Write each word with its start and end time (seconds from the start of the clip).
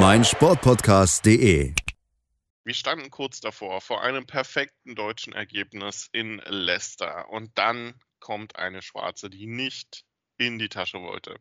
meinsportpodcast.de. 0.00 1.74
Wir 2.64 2.74
standen 2.74 3.10
kurz 3.10 3.40
davor, 3.40 3.80
vor 3.80 4.00
einem 4.02 4.26
perfekten 4.26 4.94
deutschen 4.94 5.32
Ergebnis 5.32 6.08
in 6.12 6.40
Leicester. 6.46 7.28
Und 7.30 7.58
dann 7.58 7.94
kommt 8.20 8.54
eine 8.54 8.80
Schwarze, 8.80 9.28
die 9.28 9.46
nicht 9.46 10.04
in 10.36 10.60
die 10.60 10.68
Tasche 10.68 11.02
wollte. 11.02 11.40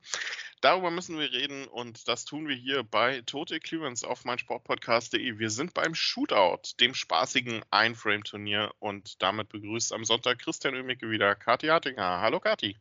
Darüber 0.62 0.90
müssen 0.90 1.20
wir 1.20 1.32
reden 1.32 1.68
und 1.68 2.08
das 2.08 2.26
tun 2.26 2.48
wir 2.48 2.56
hier 2.56 2.82
bei 2.84 3.22
Total 3.28 3.60
Clearance 3.60 4.08
auf 4.08 4.26
meinsportpodcast.de. 4.26 5.38
Wir 5.38 5.50
sind 5.52 5.76
beim 5.76 5.94
Shootout, 5.94 6.72
dem 6.80 6.96
spaßigen 6.96 7.64
Einframe-Turnier 7.70 8.72
und 8.80 9.22
damit 9.22 9.50
begrüßt 9.50 9.94
am 9.94 10.04
Sonntag 10.04 10.40
Christian 10.40 10.74
Oemicke 10.74 11.12
wieder 11.12 11.36
Kathi 11.36 11.68
Hartinger. 11.68 12.22
Hallo 12.22 12.40
Kathi. 12.40 12.76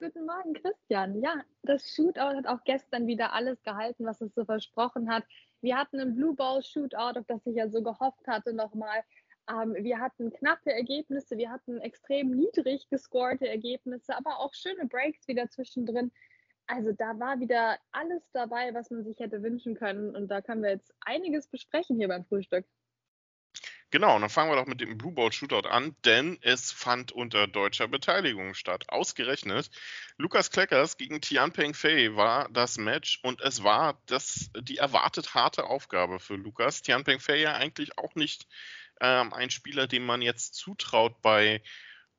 Guten 0.00 0.26
Morgen, 0.26 0.54
Christian. 0.54 1.20
Ja, 1.20 1.42
das 1.64 1.92
Shootout 1.92 2.36
hat 2.36 2.46
auch 2.46 2.62
gestern 2.62 3.08
wieder 3.08 3.32
alles 3.32 3.60
gehalten, 3.64 4.06
was 4.06 4.20
es 4.20 4.32
so 4.32 4.44
versprochen 4.44 5.10
hat. 5.10 5.24
Wir 5.60 5.76
hatten 5.76 5.98
ein 5.98 6.14
Blue 6.14 6.36
Ball 6.36 6.62
Shootout, 6.62 7.18
auf 7.18 7.26
das 7.26 7.44
ich 7.46 7.56
ja 7.56 7.68
so 7.68 7.82
gehofft 7.82 8.24
hatte 8.28 8.52
nochmal. 8.52 9.02
Ähm, 9.50 9.74
wir 9.74 9.98
hatten 9.98 10.32
knappe 10.32 10.72
Ergebnisse, 10.72 11.36
wir 11.36 11.50
hatten 11.50 11.80
extrem 11.80 12.30
niedrig 12.30 12.88
gescorte 12.88 13.48
Ergebnisse, 13.48 14.16
aber 14.16 14.38
auch 14.38 14.54
schöne 14.54 14.86
Breaks 14.86 15.26
wieder 15.26 15.50
zwischendrin. 15.50 16.12
Also 16.68 16.92
da 16.92 17.18
war 17.18 17.40
wieder 17.40 17.76
alles 17.90 18.22
dabei, 18.32 18.72
was 18.74 18.90
man 18.92 19.02
sich 19.02 19.18
hätte 19.18 19.42
wünschen 19.42 19.74
können. 19.74 20.14
Und 20.14 20.28
da 20.28 20.42
können 20.42 20.62
wir 20.62 20.70
jetzt 20.70 20.94
einiges 21.00 21.48
besprechen 21.48 21.96
hier 21.96 22.06
beim 22.06 22.24
Frühstück. 22.24 22.66
Genau, 23.90 24.16
und 24.16 24.20
dann 24.20 24.28
fangen 24.30 24.50
wir 24.50 24.56
doch 24.56 24.66
mit 24.66 24.82
dem 24.82 24.98
Blue 24.98 25.12
Ball 25.14 25.32
Shootout 25.32 25.66
an, 25.66 25.96
denn 26.04 26.38
es 26.42 26.70
fand 26.70 27.10
unter 27.10 27.46
deutscher 27.46 27.88
Beteiligung 27.88 28.52
statt. 28.52 28.84
Ausgerechnet 28.88 29.70
Lukas 30.18 30.50
Kleckers 30.50 30.98
gegen 30.98 31.22
Tian 31.22 31.52
Peng 31.52 31.72
Fei 31.72 32.14
war 32.14 32.50
das 32.50 32.76
Match 32.76 33.18
und 33.22 33.40
es 33.40 33.64
war 33.64 33.98
das, 34.04 34.50
die 34.60 34.76
erwartet 34.76 35.32
harte 35.32 35.64
Aufgabe 35.64 36.20
für 36.20 36.34
Lukas. 36.34 36.82
Tian 36.82 37.04
Peng 37.04 37.18
Fei 37.18 37.36
ja 37.36 37.54
eigentlich 37.54 37.96
auch 37.96 38.14
nicht 38.14 38.46
ähm, 39.00 39.32
ein 39.32 39.48
Spieler, 39.48 39.86
dem 39.86 40.04
man 40.04 40.20
jetzt 40.20 40.54
zutraut, 40.54 41.22
bei, 41.22 41.62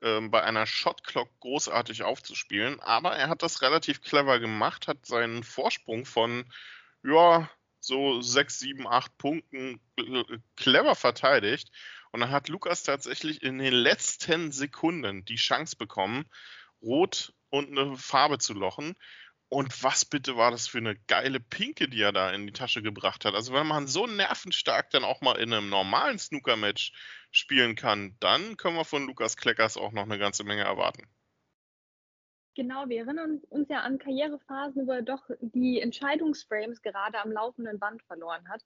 ähm, 0.01 0.31
bei 0.31 0.41
einer 0.43 0.65
Shot 0.65 1.03
Clock 1.03 1.29
großartig 1.39 2.01
aufzuspielen, 2.01 2.79
aber 2.79 3.15
er 3.15 3.29
hat 3.29 3.43
das 3.43 3.61
relativ 3.61 4.01
clever 4.01 4.39
gemacht, 4.39 4.87
hat 4.87 5.05
seinen 5.05 5.43
Vorsprung 5.43 6.05
von 6.05 6.51
ja, 7.03 7.47
so 7.80 8.22
sechs, 8.22 8.59
sieben, 8.59 8.88
acht 8.88 9.17
Punkten 9.17 9.80
clever 10.55 10.95
verteidigt. 10.95 11.72
Und 12.11 12.21
dann 12.21 12.31
hat 12.31 12.49
Lukas 12.49 12.83
tatsächlich 12.83 13.44
in 13.44 13.59
den 13.59 13.73
letzten 13.73 14.52
Sekunden 14.52 15.25
die 15.25 15.36
Chance 15.36 15.75
bekommen, 15.75 16.25
rot 16.81 17.33
und 17.49 17.69
eine 17.77 17.97
Farbe 17.97 18.39
zu 18.39 18.53
lochen. 18.53 18.95
Und 19.49 19.83
was 19.83 20.05
bitte 20.05 20.38
war 20.38 20.52
das 20.52 20.67
für 20.67 20.77
eine 20.77 20.95
geile 21.08 21.39
Pinke, 21.39 21.89
die 21.89 22.02
er 22.02 22.11
da 22.11 22.31
in 22.31 22.45
die 22.45 22.53
Tasche 22.53 22.83
gebracht 22.83 23.25
hat. 23.25 23.33
Also 23.33 23.52
wenn 23.53 23.66
man 23.66 23.88
so 23.88 24.05
nervenstark 24.05 24.91
dann 24.91 25.03
auch 25.03 25.21
mal 25.21 25.38
in 25.39 25.52
einem 25.52 25.69
normalen 25.69 26.19
Snooker-Match 26.19 26.93
spielen 27.31 27.75
kann, 27.75 28.16
dann 28.19 28.58
können 28.58 28.75
wir 28.75 28.86
von 28.86 29.08
Lukas 29.08 29.38
Kleckers 29.38 29.75
auch 29.77 29.91
noch 29.91 30.03
eine 30.03 30.19
ganze 30.19 30.43
Menge 30.43 30.64
erwarten. 30.64 31.08
Genau, 32.59 32.89
wir 32.89 32.97
erinnern 33.05 33.39
uns 33.52 33.70
ja 33.70 33.83
an 33.83 33.99
Karrierephasen, 33.99 34.86
wo 34.86 34.92
er 34.92 35.02
doch 35.02 35.30
die 35.39 35.80
Entscheidungsframes 35.80 36.81
gerade 36.81 37.17
am 37.21 37.31
laufenden 37.31 37.80
Band 37.80 38.03
verloren 38.03 38.49
hat. 38.49 38.65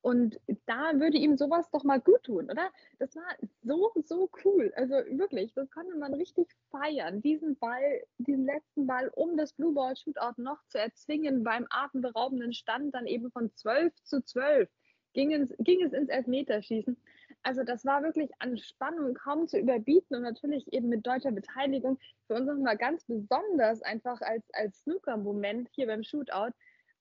Und 0.00 0.40
da 0.64 0.98
würde 0.98 1.18
ihm 1.18 1.36
sowas 1.36 1.70
doch 1.70 1.84
mal 1.84 2.00
gut 2.00 2.22
tun, 2.22 2.50
oder? 2.50 2.70
Das 2.98 3.14
war 3.16 3.36
so, 3.60 3.92
so 4.02 4.30
cool. 4.46 4.72
Also 4.76 4.94
wirklich, 4.94 5.52
das 5.52 5.70
konnte 5.70 5.94
man 5.94 6.14
richtig 6.14 6.48
feiern. 6.70 7.20
Diesen 7.20 7.58
Ball, 7.58 8.02
diesen 8.16 8.46
letzten 8.46 8.86
Ball 8.86 9.10
um 9.14 9.36
das 9.36 9.52
Blue 9.52 9.74
Ball 9.74 9.94
Shootout 9.94 10.40
noch 10.40 10.64
zu 10.68 10.78
erzwingen 10.78 11.44
beim 11.44 11.66
atemberaubenden 11.68 12.54
Stand, 12.54 12.94
dann 12.94 13.06
eben 13.06 13.30
von 13.30 13.54
12 13.54 13.92
zu 14.04 14.24
12 14.24 14.70
ging 15.12 15.34
es, 15.34 15.54
ging 15.58 15.82
es 15.82 15.92
ins 15.92 16.08
Elfmeterschießen. 16.08 16.96
Also 17.44 17.62
das 17.62 17.84
war 17.84 18.02
wirklich 18.02 18.30
an 18.38 18.56
Spannung 18.56 19.12
kaum 19.14 19.46
zu 19.46 19.58
überbieten 19.58 20.16
und 20.16 20.22
natürlich 20.22 20.72
eben 20.72 20.88
mit 20.88 21.06
deutscher 21.06 21.30
Beteiligung 21.30 21.98
für 22.26 22.34
uns 22.34 22.46
nochmal 22.46 22.78
ganz 22.78 23.04
besonders 23.04 23.82
einfach 23.82 24.20
als, 24.22 24.42
als 24.54 24.80
Snooker-Moment 24.80 25.68
hier 25.72 25.86
beim 25.86 26.02
Shootout. 26.02 26.52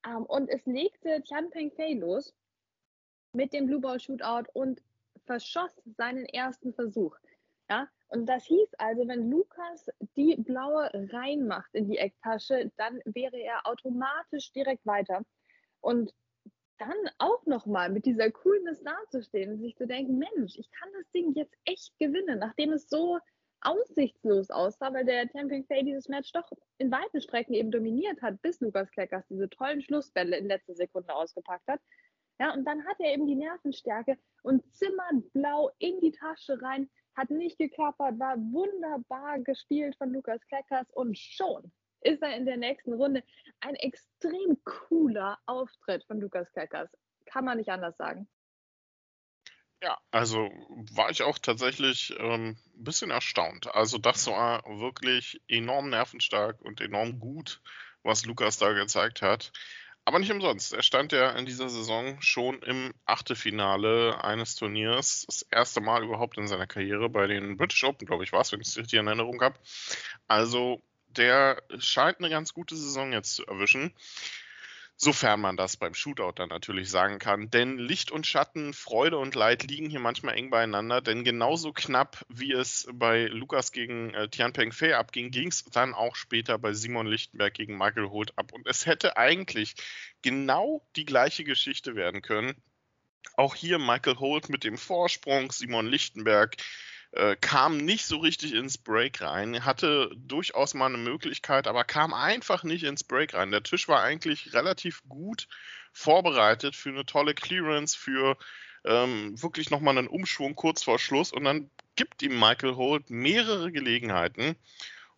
Ähm, 0.06 0.26
und 0.26 0.50
es 0.50 0.66
legte 0.66 1.24
Tian 1.24 1.50
Peng 1.50 1.72
Fei 1.72 1.94
los 1.94 2.36
mit 3.32 3.54
dem 3.54 3.68
Blue 3.68 3.80
Ball 3.80 4.02
Shootout 4.02 4.50
und 4.54 4.82
verschoss 5.26 5.72
seinen 5.98 6.26
ersten 6.26 6.74
Versuch. 6.74 7.16
Ja, 7.70 7.88
und 8.10 8.26
das 8.26 8.44
hieß 8.44 8.74
also, 8.78 9.08
wenn 9.08 9.32
Lukas 9.32 9.90
die 10.18 10.36
blaue 10.36 10.90
reinmacht 11.14 11.74
in 11.74 11.88
die 11.88 11.98
Ecktasche, 11.98 12.70
dann 12.76 13.00
wäre 13.06 13.38
er 13.38 13.66
automatisch 13.66 14.52
direkt 14.52 14.86
weiter. 14.86 15.24
Und 15.80 16.14
dann 16.86 17.12
auch 17.18 17.46
nochmal 17.46 17.90
mit 17.90 18.06
dieser 18.06 18.32
Coolness 18.32 18.82
dazustehen 18.84 19.52
und 19.52 19.60
sich 19.60 19.76
zu 19.76 19.88
denken, 19.88 20.18
Mensch, 20.18 20.58
ich 20.58 20.70
kann 20.72 20.90
das 20.94 21.10
Ding 21.12 21.34
jetzt 21.34 21.56
echt 21.66 21.98
gewinnen, 22.00 22.40
nachdem 22.40 22.74
es 22.74 22.90
so 22.90 23.20
aussichtslos 23.62 24.50
aussah, 24.50 24.94
weil 24.94 25.06
der 25.06 25.30
Tamping 25.30 25.66
Fay 25.66 25.84
dieses 25.84 26.10
Match 26.10 26.32
doch 26.34 26.50
in 26.78 26.92
weiten 26.92 27.22
Strecken 27.22 27.54
eben 27.54 27.72
dominiert 27.72 28.22
hat, 28.22 28.42
bis 28.42 28.60
Lukas 28.60 28.92
Kleckers 28.92 29.26
diese 29.30 29.50
tollen 29.50 29.82
Schlussbälle 29.82 30.38
in 30.38 30.48
letzter 30.48 30.76
Sekunde 30.76 31.14
ausgepackt 31.14 31.68
hat. 31.68 31.80
Ja, 32.40 32.54
und 32.54 32.66
dann 32.66 32.86
hat 32.86 33.00
er 33.00 33.14
eben 33.14 33.28
die 33.28 33.36
Nervenstärke 33.36 34.18
und 34.42 34.66
zimmert 34.74 35.32
blau 35.34 35.72
in 35.80 36.00
die 36.02 36.12
Tasche 36.12 36.62
rein, 36.62 36.90
hat 37.16 37.30
nicht 37.30 37.58
geklappert, 37.58 38.20
war 38.20 38.38
wunderbar 38.38 39.40
gespielt 39.40 39.96
von 39.98 40.12
Lukas 40.12 40.46
Kleckers 40.48 40.90
und 40.92 41.18
schon 41.18 41.72
ist 42.04 42.22
er 42.22 42.36
in 42.36 42.46
der 42.46 42.58
nächsten 42.58 42.94
Runde. 42.94 43.24
Ein 43.60 43.76
extrem 43.76 44.58
cooler 44.64 45.40
Auftritt 45.46 46.04
von 46.06 46.20
Lukas 46.20 46.52
Keckers. 46.54 46.90
Kann 47.26 47.46
man 47.46 47.58
nicht 47.58 47.70
anders 47.70 47.98
sagen. 47.98 48.28
Ja, 49.82 49.98
also 50.12 50.50
war 50.94 51.10
ich 51.10 51.24
auch 51.24 51.38
tatsächlich 51.38 52.16
ähm, 52.18 52.58
ein 52.78 52.84
bisschen 52.84 53.12
erstaunt. 53.12 53.74
Also 53.76 53.98
das 53.98 54.28
war 54.28 54.64
wirklich 54.80 55.42
enorm 55.50 55.90
nervenstark 55.90 56.62
und 56.62 56.80
enorm 56.80 57.20
gut, 57.20 57.62
was 58.02 58.26
Lukas 58.26 58.58
da 58.58 58.72
gezeigt 58.72 59.22
hat. 59.22 59.52
Aber 60.06 60.20
nicht 60.20 60.32
umsonst. 60.32 60.74
Er 60.74 60.84
stand 60.84 61.12
ja 61.12 61.32
in 61.32 61.46
dieser 61.46 61.70
Saison 61.70 62.22
schon 62.22 62.62
im 62.64 62.94
Achtelfinale 63.06 64.24
eines 64.24 64.56
Turniers. 64.56 65.26
Das 65.28 65.44
erste 65.44 65.82
Mal 65.82 66.04
überhaupt 66.04 66.38
in 66.38 66.48
seiner 66.48 66.68
Karriere 66.68 67.10
bei 67.10 67.28
den 67.28 67.56
British 67.58 67.84
Open, 67.84 68.06
glaube 68.06 68.24
ich, 68.24 68.34
war 68.34 68.42
es, 68.42 68.52
wenn 68.52 68.62
ich 68.62 68.68
es 68.68 68.78
richtig 68.78 69.00
in 69.00 69.08
Erinnerung 69.08 69.42
habe. 69.42 69.60
Also 70.28 70.82
der 71.18 71.62
scheint 71.80 72.20
eine 72.20 72.30
ganz 72.30 72.54
gute 72.54 72.76
Saison 72.76 73.12
jetzt 73.12 73.36
zu 73.36 73.46
erwischen. 73.46 73.94
Sofern 74.96 75.42
man 75.42 75.58
das 75.58 75.76
beim 75.76 75.96
Shootout 75.96 76.34
dann 76.36 76.50
natürlich 76.50 76.90
sagen 76.90 77.18
kann. 77.18 77.50
Denn 77.50 77.78
Licht 77.78 78.12
und 78.12 78.28
Schatten, 78.28 78.74
Freude 78.74 79.18
und 79.18 79.34
Leid 79.36 79.64
liegen 79.64 79.90
hier 79.90 80.00
manchmal 80.00 80.36
eng 80.36 80.50
beieinander. 80.50 81.02
Denn 81.02 81.24
genauso 81.24 81.74
knapp, 81.74 82.24
wie 82.30 82.54
es 82.54 82.88
bei 82.94 83.26
Lukas 83.26 83.72
gegen 83.72 84.14
äh, 84.14 84.30
Tian 84.30 84.54
Peng 84.54 84.72
Fei 84.72 84.96
abging, 84.96 85.32
ging 85.32 85.48
es 85.48 85.66
dann 85.66 85.94
auch 85.94 86.16
später 86.16 86.58
bei 86.60 86.74
Simon 86.74 87.08
Lichtenberg 87.08 87.54
gegen 87.54 87.78
Michael 87.78 88.10
Holt 88.10 88.38
ab. 88.38 88.54
Und 88.54 88.68
es 88.68 88.86
hätte 88.86 89.18
eigentlich 89.18 89.76
genau 90.22 90.88
die 90.96 91.06
gleiche 91.06 91.44
Geschichte 91.44 91.96
werden 91.96 92.22
können. 92.22 92.54
Auch 93.36 93.56
hier 93.56 93.80
Michael 93.80 94.18
Holt 94.20 94.50
mit 94.50 94.64
dem 94.64 94.78
Vorsprung, 94.78 95.52
Simon 95.52 95.88
Lichtenberg 95.88 96.56
äh, 97.14 97.36
kam 97.36 97.78
nicht 97.78 98.06
so 98.06 98.18
richtig 98.18 98.54
ins 98.54 98.78
Break 98.78 99.22
rein, 99.22 99.66
hatte 99.66 100.10
durchaus 100.16 100.74
mal 100.74 100.88
eine 100.88 100.98
Möglichkeit, 100.98 101.68
aber 101.68 101.84
kam 101.84 102.14
einfach 102.14 102.64
nicht 102.64 102.84
ins 102.84 103.04
Break 103.04 103.36
rein. 103.36 103.52
Der 103.52 103.62
Tisch 103.62 103.88
war 103.88 104.02
eigentlich 104.02 104.54
relativ 104.54 105.04
gut 105.08 105.48
vorbereitet 105.92 106.76
für 106.76 106.90
eine 106.90 107.06
tolle 107.06 107.36
Clearance, 107.36 107.96
für 107.96 108.36
ähm, 108.84 109.40
wirklich 109.42 109.70
nochmal 109.70 109.98
einen 109.98 110.08
Umschwung 110.08 110.56
kurz 110.56 110.84
vor 110.84 110.98
Schluss 110.98 111.32
und 111.32 111.44
dann 111.44 111.70
gibt 111.96 112.24
ihm 112.24 112.40
Michael 112.40 112.76
Holt 112.76 113.12
mehrere 113.12 113.72
Gelegenheiten 113.72 114.56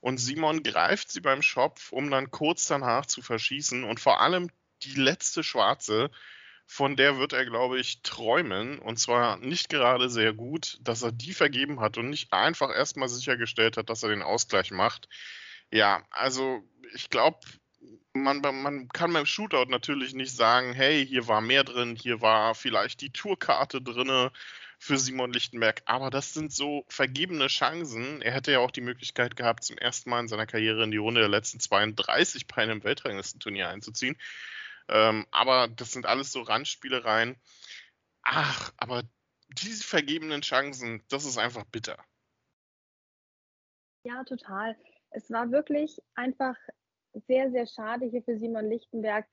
und 0.01 0.17
Simon 0.17 0.63
greift 0.63 1.09
sie 1.09 1.21
beim 1.21 1.41
Schopf, 1.41 1.93
um 1.93 2.11
dann 2.11 2.29
kurz 2.29 2.67
danach 2.67 3.05
zu 3.05 3.21
verschießen 3.21 3.85
und 3.85 4.01
vor 4.01 4.19
allem 4.19 4.49
die 4.83 4.95
letzte 4.95 5.43
Schwarze 5.43 6.11
von 6.65 6.95
der 6.95 7.17
wird 7.17 7.33
er, 7.33 7.45
glaube 7.45 7.79
ich, 7.79 8.01
träumen. 8.01 8.79
Und 8.79 8.97
zwar 8.97 9.37
nicht 9.37 9.69
gerade 9.69 10.09
sehr 10.09 10.33
gut, 10.33 10.79
dass 10.81 11.03
er 11.03 11.11
die 11.11 11.33
vergeben 11.33 11.79
hat 11.79 11.97
und 11.97 12.09
nicht 12.09 12.33
einfach 12.33 12.73
erstmal 12.73 13.09
sichergestellt 13.09 13.77
hat, 13.77 13.89
dass 13.89 14.03
er 14.03 14.09
den 14.09 14.23
Ausgleich 14.23 14.71
macht. 14.71 15.07
Ja, 15.71 16.03
also 16.09 16.63
ich 16.93 17.09
glaube, 17.09 17.39
man, 18.13 18.41
man 18.41 18.87
kann 18.89 19.13
beim 19.13 19.25
Shootout 19.25 19.69
natürlich 19.69 20.13
nicht 20.13 20.35
sagen, 20.35 20.73
hey, 20.73 21.05
hier 21.05 21.27
war 21.27 21.41
mehr 21.41 21.63
drin, 21.63 21.95
hier 21.95 22.21
war 22.21 22.55
vielleicht 22.55 23.01
die 23.01 23.11
Tourkarte 23.11 23.81
drin 23.81 24.29
für 24.79 24.97
Simon 24.97 25.33
Lichtenberg, 25.33 25.81
aber 25.85 26.09
das 26.09 26.33
sind 26.33 26.51
so 26.51 26.85
vergebene 26.89 27.47
Chancen. 27.47 28.21
Er 28.21 28.33
hätte 28.33 28.51
ja 28.51 28.59
auch 28.59 28.71
die 28.71 28.81
Möglichkeit 28.81 29.35
gehabt, 29.35 29.63
zum 29.63 29.77
ersten 29.77 30.09
Mal 30.09 30.21
in 30.21 30.27
seiner 30.27 30.45
Karriere 30.45 30.83
in 30.83 30.91
die 30.91 30.97
Runde 30.97 31.21
der 31.21 31.29
letzten 31.29 31.59
32 31.59 32.47
bei 32.47 32.57
einem 32.57 32.83
Weltranglistenturnier 32.83 33.69
einzuziehen. 33.69 34.17
Ähm, 34.87 35.25
aber 35.31 35.67
das 35.67 35.91
sind 35.91 36.05
alles 36.05 36.31
so 36.31 36.41
Randspielereien. 36.41 37.35
Ach, 38.21 38.73
aber 38.77 39.03
diese 39.49 39.83
vergebenen 39.83 40.41
Chancen, 40.41 41.03
das 41.09 41.25
ist 41.25 41.37
einfach 41.37 41.65
bitter. 41.65 42.03
Ja, 44.03 44.23
total. 44.23 44.77
Es 45.11 45.31
war 45.31 45.51
wirklich 45.51 45.99
einfach 46.13 46.55
sehr, 47.27 47.49
sehr 47.51 47.65
schade 47.65 48.05
hier 48.05 48.21
für 48.23 48.37
Simon 48.37 48.69
Lichtenberg. 48.69 49.25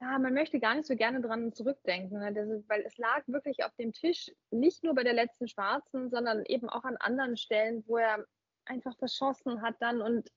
Ja, 0.00 0.18
man 0.18 0.34
möchte 0.34 0.60
gar 0.60 0.74
nicht 0.74 0.86
so 0.86 0.96
gerne 0.96 1.20
dran 1.20 1.52
zurückdenken, 1.52 2.18
ne? 2.18 2.64
weil 2.68 2.82
es 2.82 2.96
lag 2.98 3.22
wirklich 3.26 3.64
auf 3.64 3.74
dem 3.76 3.92
Tisch, 3.92 4.30
nicht 4.50 4.84
nur 4.84 4.94
bei 4.94 5.02
der 5.02 5.14
letzten 5.14 5.48
Schwarzen, 5.48 6.10
sondern 6.10 6.44
eben 6.46 6.68
auch 6.68 6.84
an 6.84 6.96
anderen 6.98 7.36
Stellen, 7.36 7.84
wo 7.86 7.96
er 7.96 8.24
einfach 8.66 8.96
verschossen 8.98 9.62
hat 9.62 9.76
dann 9.80 10.02
und 10.02 10.30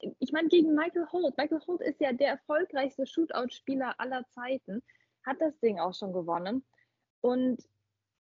ich 0.00 0.32
meine, 0.32 0.48
gegen 0.48 0.74
Michael 0.74 1.06
Holt. 1.12 1.36
Michael 1.36 1.60
Holt 1.66 1.80
ist 1.80 2.00
ja 2.00 2.12
der 2.12 2.28
erfolgreichste 2.28 3.06
Shootout-Spieler 3.06 3.98
aller 3.98 4.26
Zeiten, 4.30 4.82
hat 5.24 5.40
das 5.40 5.58
Ding 5.60 5.78
auch 5.78 5.94
schon 5.94 6.12
gewonnen. 6.12 6.64
Und 7.20 7.62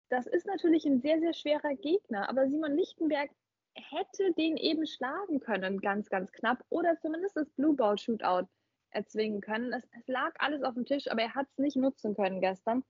das 0.08 0.26
ist 0.26 0.46
natürlich 0.46 0.84
ein 0.84 1.00
sehr, 1.00 1.18
sehr 1.20 1.32
schwerer 1.32 1.74
Gegner. 1.74 2.28
Aber 2.28 2.48
Simon 2.48 2.76
Lichtenberg 2.76 3.30
hätte 3.74 4.32
den 4.34 4.56
eben 4.56 4.86
schlagen 4.86 5.40
können, 5.40 5.80
ganz, 5.80 6.10
ganz 6.10 6.30
knapp. 6.32 6.64
Oder 6.68 6.98
zumindest 7.00 7.36
das 7.36 7.48
Blue 7.50 7.74
Ball 7.74 7.96
Shootout 7.96 8.46
erzwingen 8.90 9.40
können. 9.40 9.72
Es, 9.72 9.84
es 9.98 10.06
lag 10.06 10.32
alles 10.38 10.62
auf 10.62 10.74
dem 10.74 10.84
Tisch, 10.84 11.10
aber 11.10 11.22
er 11.22 11.34
hat 11.34 11.46
es 11.50 11.58
nicht 11.58 11.76
nutzen 11.76 12.14
können 12.14 12.40
gestern. 12.40 12.84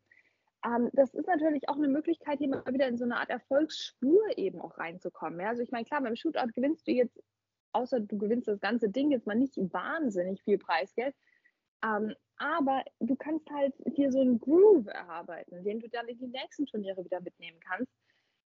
Ähm, 0.65 0.91
das 0.93 1.15
ist 1.15 1.27
natürlich 1.27 1.69
auch 1.69 1.77
eine 1.77 1.89
Möglichkeit, 1.89 2.39
hier 2.39 2.49
mal 2.49 2.65
wieder 2.67 2.89
in 2.89 2.99
so 2.99 3.05
eine 3.05 3.17
Art 3.17 3.31
Erfolgsspur 3.31 4.37
eben 4.37 4.61
auch 4.61 4.79
reinzukommen. 4.79 5.41
Ja? 5.41 5.49
Also 5.49 5.63
ich 5.63 5.71
meine, 5.71 5.85
klar, 5.85 6.03
beim 6.03 6.17
Shootout 6.17 6.53
gewinnst 6.55 6.87
du 6.87 6.93
jetzt, 6.93 7.19
außer 7.73 8.01
du 8.01 8.19
gewinnst 8.19 8.49
das 8.49 8.61
ganze 8.61 8.89
Ding 8.89 9.11
jetzt 9.11 9.27
mal 9.27 9.35
nicht 9.35 9.57
wahnsinnig 9.57 10.43
viel 10.43 10.59
Preisgeld. 10.59 11.15
Ähm, 11.85 12.15
aber 12.37 12.85
du 13.01 13.17
kannst 13.17 13.49
halt 13.51 13.75
dir 13.97 14.11
so 14.11 14.21
einen 14.21 14.41
Groove 14.41 14.87
erarbeiten, 14.87 15.63
den 15.65 15.81
du 15.81 15.89
dann 15.89 16.09
in 16.09 16.19
die 16.19 16.27
nächsten 16.27 16.67
Turniere 16.67 17.05
wieder 17.05 17.21
mitnehmen 17.21 17.61
kannst. 17.61 17.93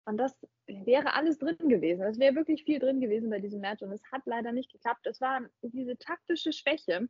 Und 0.04 0.16
das 0.16 0.34
wäre 0.66 1.14
alles 1.14 1.38
drin 1.38 1.56
gewesen. 1.58 2.02
Es 2.02 2.18
wäre 2.18 2.34
wirklich 2.34 2.64
viel 2.64 2.78
drin 2.78 3.00
gewesen 3.00 3.28
bei 3.28 3.40
diesem 3.40 3.60
Match 3.60 3.82
und 3.82 3.92
es 3.92 4.02
hat 4.10 4.22
leider 4.24 4.52
nicht 4.52 4.72
geklappt. 4.72 5.06
Es 5.06 5.20
war 5.20 5.42
diese 5.62 5.98
taktische 5.98 6.52
Schwäche 6.52 7.08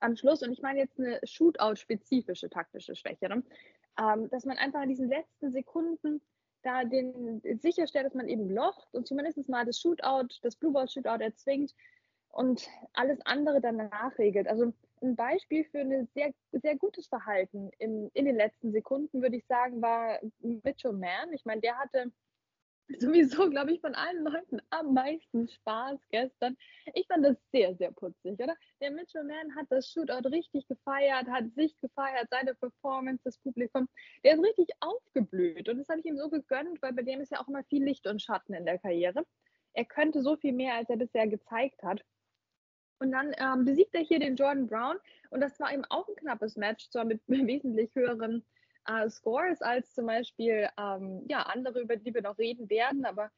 am 0.00 0.16
Schluss, 0.16 0.42
und 0.42 0.52
ich 0.52 0.62
meine 0.62 0.80
jetzt 0.80 0.98
eine 0.98 1.18
Shootout-spezifische 1.24 2.50
taktische 2.50 2.94
Schwäche, 2.94 3.28
ne? 3.28 3.42
ähm, 3.98 4.28
dass 4.30 4.44
man 4.44 4.58
einfach 4.58 4.82
in 4.82 4.90
diesen 4.90 5.08
letzten 5.08 5.50
Sekunden 5.50 6.20
da 6.62 6.84
den 6.84 7.40
sicherstellt, 7.60 8.06
dass 8.06 8.14
man 8.14 8.28
eben 8.28 8.50
locht 8.50 8.92
und 8.94 9.06
zumindest 9.06 9.48
mal 9.48 9.64
das 9.64 9.80
Shootout, 9.80 10.28
das 10.42 10.56
Blue 10.56 10.72
Ball 10.72 10.88
Shootout 10.88 11.22
erzwingt 11.22 11.74
und 12.30 12.68
alles 12.92 13.18
andere 13.24 13.60
dann 13.60 13.76
nachregelt. 13.76 14.48
Also 14.48 14.72
ein 15.02 15.16
Beispiel 15.16 15.64
für 15.64 15.78
ein 15.78 16.08
sehr, 16.14 16.32
sehr 16.52 16.76
gutes 16.76 17.06
Verhalten 17.06 17.70
in, 17.78 18.10
in 18.14 18.24
den 18.24 18.36
letzten 18.36 18.72
Sekunden, 18.72 19.22
würde 19.22 19.36
ich 19.36 19.46
sagen, 19.46 19.80
war 19.80 20.18
Mitchell 20.40 20.92
Mann. 20.92 21.32
Ich 21.32 21.44
meine, 21.44 21.60
der 21.60 21.78
hatte 21.78 22.10
sowieso, 22.98 23.50
glaube 23.50 23.72
ich, 23.72 23.80
von 23.80 23.94
allen 23.94 24.24
Leuten 24.24 24.60
am 24.70 24.94
meisten 24.94 25.48
Spaß 25.48 26.00
gestern. 26.10 26.56
Ich 26.94 27.06
fand 27.06 27.24
das 27.24 27.36
sehr, 27.52 27.74
sehr 27.76 27.92
putzig, 27.92 28.38
oder? 28.40 28.54
Der 28.80 28.90
Mitchell 28.90 29.24
Mann 29.24 29.54
hat 29.56 29.66
das 29.70 29.90
Shootout 29.90 30.28
richtig 30.28 30.66
gefeiert, 30.68 31.28
hat 31.28 31.52
sich 31.54 31.78
gefeiert, 31.80 32.28
seine 32.30 32.54
Performance, 32.54 33.22
das 33.24 33.38
Publikum. 33.38 33.88
Der 34.24 34.34
ist 34.34 34.42
richtig 34.42 34.68
aufgeblüht 34.80 35.68
und 35.68 35.78
das 35.78 35.88
habe 35.88 36.00
ich 36.00 36.06
ihm 36.06 36.16
so 36.16 36.28
gegönnt, 36.28 36.80
weil 36.82 36.92
bei 36.92 37.02
dem 37.02 37.20
ist 37.20 37.32
ja 37.32 37.40
auch 37.40 37.48
immer 37.48 37.64
viel 37.64 37.84
Licht 37.84 38.06
und 38.06 38.22
Schatten 38.22 38.54
in 38.54 38.64
der 38.64 38.78
Karriere. 38.78 39.24
Er 39.74 39.84
könnte 39.84 40.22
so 40.22 40.36
viel 40.36 40.52
mehr, 40.52 40.74
als 40.74 40.88
er 40.88 40.96
bisher 40.96 41.26
gezeigt 41.26 41.82
hat. 41.82 42.02
Und 43.00 43.12
dann 43.12 43.32
ähm, 43.38 43.64
besiegt 43.64 43.94
er 43.94 44.00
hier 44.00 44.18
den 44.18 44.34
Jordan 44.34 44.66
Brown. 44.66 44.96
Und 45.30 45.40
das 45.40 45.60
war 45.60 45.72
eben 45.72 45.84
auch 45.84 46.08
ein 46.08 46.16
knappes 46.16 46.56
Match, 46.56 46.90
zwar 46.90 47.04
mit 47.04 47.20
wesentlich 47.28 47.94
höheren 47.94 48.44
äh, 48.88 49.08
Scores 49.08 49.62
als 49.62 49.94
zum 49.94 50.06
Beispiel 50.06 50.68
ähm, 50.78 51.24
ja, 51.28 51.42
andere, 51.42 51.80
über 51.80 51.96
die 51.96 52.14
wir 52.14 52.22
noch 52.22 52.38
reden 52.38 52.68
werden, 52.68 53.04
aber 53.04 53.30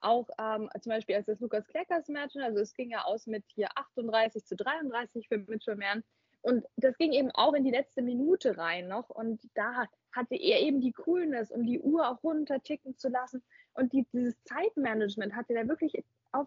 auch 0.00 0.28
ähm, 0.38 0.68
zum 0.80 0.90
Beispiel 0.90 1.16
als 1.16 1.26
das 1.26 1.40
Lukas 1.40 1.66
Kleckers 1.68 2.08
Match. 2.08 2.36
Also 2.36 2.60
es 2.60 2.74
ging 2.74 2.90
ja 2.90 3.04
aus 3.04 3.26
mit 3.26 3.44
hier 3.54 3.68
38 3.74 4.44
zu 4.44 4.56
33 4.56 5.28
für 5.28 5.38
Mitchell 5.38 5.76
Mann. 5.76 6.04
Und 6.42 6.64
das 6.76 6.96
ging 6.98 7.12
eben 7.12 7.30
auch 7.32 7.54
in 7.54 7.64
die 7.64 7.70
letzte 7.70 8.02
Minute 8.02 8.56
rein 8.56 8.86
noch. 8.88 9.08
Und 9.08 9.40
da 9.54 9.86
hatte 10.12 10.36
er 10.36 10.60
eben 10.60 10.80
die 10.80 10.92
Coolness, 10.92 11.50
um 11.50 11.64
die 11.64 11.80
Uhr 11.80 12.08
auch 12.08 12.22
runterticken 12.22 12.96
zu 12.98 13.08
lassen. 13.08 13.42
Und 13.74 13.92
die, 13.92 14.06
dieses 14.12 14.40
Zeitmanagement 14.44 15.34
hatte 15.34 15.54
er 15.54 15.66
wirklich 15.66 16.04
auf, 16.32 16.46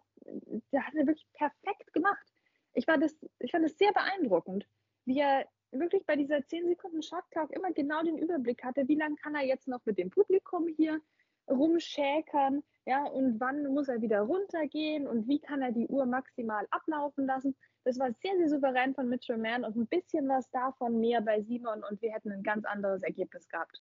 der 0.72 0.86
hat 0.86 0.94
er 0.96 1.08
wirklich 1.08 1.28
perfekt 1.34 1.92
gemacht 1.92 2.26
ich, 2.74 2.88
war 2.88 2.98
das, 2.98 3.16
ich 3.40 3.52
fand 3.52 3.66
es 3.66 3.78
sehr 3.78 3.92
beeindruckend, 3.92 4.68
wie 5.06 5.20
er 5.20 5.46
wirklich 5.72 6.06
bei 6.06 6.16
dieser 6.16 6.46
10 6.46 6.68
Sekunden 6.68 7.02
Shot 7.02 7.24
Clock 7.32 7.52
immer 7.52 7.72
genau 7.72 8.04
den 8.04 8.18
Überblick 8.18 8.64
hatte, 8.64 8.88
wie 8.88 8.96
lange 8.96 9.16
kann 9.16 9.36
er 9.36 9.46
jetzt 9.46 9.68
noch 9.68 9.86
mit 9.86 9.98
dem 9.98 10.10
Publikum 10.10 10.68
hier 10.68 11.02
rumschäkern, 11.50 12.64
ja, 12.86 13.04
und 13.06 13.40
wann 13.40 13.66
muss 13.74 13.88
er 13.88 14.02
wieder 14.02 14.22
runtergehen 14.22 15.08
und 15.08 15.28
wie 15.28 15.40
kann 15.40 15.62
er 15.62 15.72
die 15.72 15.88
Uhr 15.88 16.06
maximal 16.06 16.66
ablaufen 16.72 17.26
lassen. 17.26 17.56
Das 17.84 18.00
war 18.00 18.12
sehr, 18.14 18.36
sehr 18.38 18.50
souverän 18.50 18.94
von 18.94 19.10
Mitchell 19.10 19.38
Mann 19.38 19.64
und 19.64 19.76
ein 19.76 19.88
bisschen 19.88 20.28
was 20.28 20.50
davon 20.52 21.00
mehr 21.00 21.22
bei 21.22 21.42
Simon 21.42 21.84
und 21.84 22.02
wir 22.02 22.12
hätten 22.12 22.32
ein 22.32 22.44
ganz 22.44 22.66
anderes 22.66 23.02
Ergebnis 23.04 23.48
gehabt. 23.48 23.82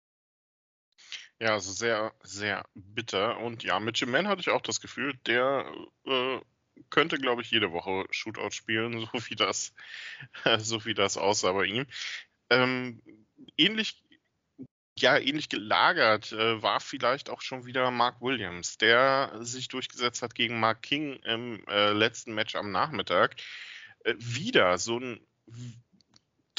Ja, 1.39 1.55
also 1.55 1.73
sehr, 1.73 2.13
sehr 2.23 2.65
bitter. 2.75 3.39
Und 3.41 3.65
ja, 3.65 3.81
Mitchell 3.81 4.09
Mann 4.09 4.29
hatte 4.29 4.43
ich 4.43 4.51
auch 4.51 4.61
das 4.61 4.81
Gefühl, 4.81 5.15
der 5.27 5.65
äh, 6.05 6.41
könnte, 6.89 7.19
glaube 7.19 7.43
ich, 7.43 7.51
jede 7.51 7.73
Woche 7.73 8.07
Shootout 8.11 8.51
spielen, 8.51 8.99
so 9.01 9.09
wie 9.29 9.37
das, 9.37 9.75
so 10.59 10.85
wie 10.85 10.95
das 10.95 11.17
aussah 11.17 11.53
bei 11.53 11.65
ihm. 11.65 11.87
Ähm, 12.51 13.03
ähnlich, 13.57 14.03
ja, 14.99 15.19
ähnlich 15.19 15.49
gelagert 15.49 16.33
äh, 16.33 16.63
war 16.63 16.81
vielleicht 16.81 17.31
auch 17.31 17.41
schon 17.43 17.67
wieder 17.67 17.91
Mark 17.91 18.21
Williams, 18.21 18.79
der 18.79 19.33
sich 19.41 19.69
durchgesetzt 19.69 20.23
hat 20.23 20.35
gegen 20.35 20.61
Mark 20.61 20.83
King 20.83 21.17
im 21.25 21.65
äh, 21.69 21.93
letzten 21.93 22.35
Match 22.35 22.55
am 22.57 22.71
Nachmittag. 22.71 23.37
Äh, 24.05 24.15
wieder 24.19 24.79
so 24.79 24.99
ein 24.99 25.21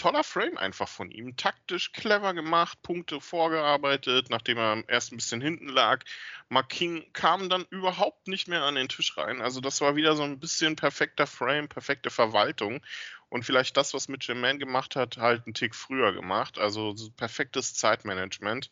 toller 0.01 0.23
Frame 0.23 0.57
einfach 0.57 0.89
von 0.89 1.11
ihm. 1.11 1.37
Taktisch 1.37 1.91
clever 1.93 2.33
gemacht, 2.33 2.81
Punkte 2.81 3.21
vorgearbeitet, 3.21 4.31
nachdem 4.31 4.57
er 4.57 4.83
erst 4.87 5.11
ein 5.11 5.17
bisschen 5.17 5.41
hinten 5.41 5.69
lag. 5.69 6.03
Mark 6.49 6.69
King 6.69 7.05
kam 7.13 7.49
dann 7.49 7.67
überhaupt 7.69 8.27
nicht 8.27 8.47
mehr 8.47 8.63
an 8.63 8.73
den 8.73 8.89
Tisch 8.89 9.15
rein. 9.15 9.41
Also 9.41 9.61
das 9.61 9.79
war 9.79 9.95
wieder 9.95 10.15
so 10.15 10.23
ein 10.23 10.39
bisschen 10.39 10.75
perfekter 10.75 11.27
Frame, 11.27 11.69
perfekte 11.69 12.09
Verwaltung. 12.09 12.81
Und 13.29 13.45
vielleicht 13.45 13.77
das, 13.77 13.93
was 13.93 14.07
Mitchell 14.07 14.33
Mann 14.33 14.57
gemacht 14.57 14.95
hat, 14.95 15.17
halt 15.17 15.45
einen 15.45 15.53
Tick 15.53 15.75
früher 15.75 16.13
gemacht. 16.13 16.57
Also 16.57 16.95
so 16.95 17.11
perfektes 17.11 17.75
Zeitmanagement. 17.75 18.71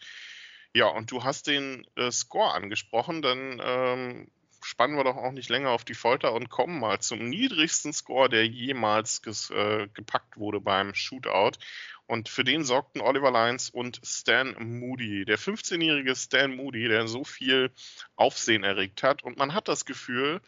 Ja, 0.74 0.88
und 0.88 1.12
du 1.12 1.24
hast 1.24 1.46
den 1.46 1.86
äh, 1.96 2.10
Score 2.12 2.54
angesprochen, 2.54 3.22
dann 3.22 3.62
ähm, 3.64 4.32
spannen 4.70 4.98
wir 4.98 5.04
doch 5.04 5.18
auch 5.18 5.32
nicht 5.32 5.50
länger 5.50 5.72
auf 5.72 5.84
die 5.84 5.96
Folter 5.96 6.32
und 6.32 6.50
kommen 6.50 6.80
mal 6.80 7.00
zum 7.00 7.28
niedrigsten 7.28 7.92
Score, 7.92 8.30
der 8.30 8.46
jemals 8.46 9.24
ges, 9.24 9.50
äh, 9.50 9.88
gepackt 9.96 10.38
wurde 10.38 10.62
beim 10.62 10.94
Shootout. 10.94 11.58
Und 12.06 12.30
für 12.30 12.44
den 12.44 12.64
sorgten 12.64 13.02
Oliver 13.02 13.32
Lyons 13.32 13.72
und 13.72 14.00
Stan 14.04 14.56
Moody, 14.60 15.26
der 15.26 15.40
15-jährige 15.40 16.16
Stan 16.16 16.56
Moody, 16.56 16.88
der 16.88 17.08
so 17.08 17.24
viel 17.24 17.72
Aufsehen 18.16 18.64
erregt 18.64 19.02
hat. 19.02 19.24
Und 19.24 19.38
man 19.38 19.56
hat 19.56 19.68
das 19.68 19.86
Gefühl, 19.86 20.40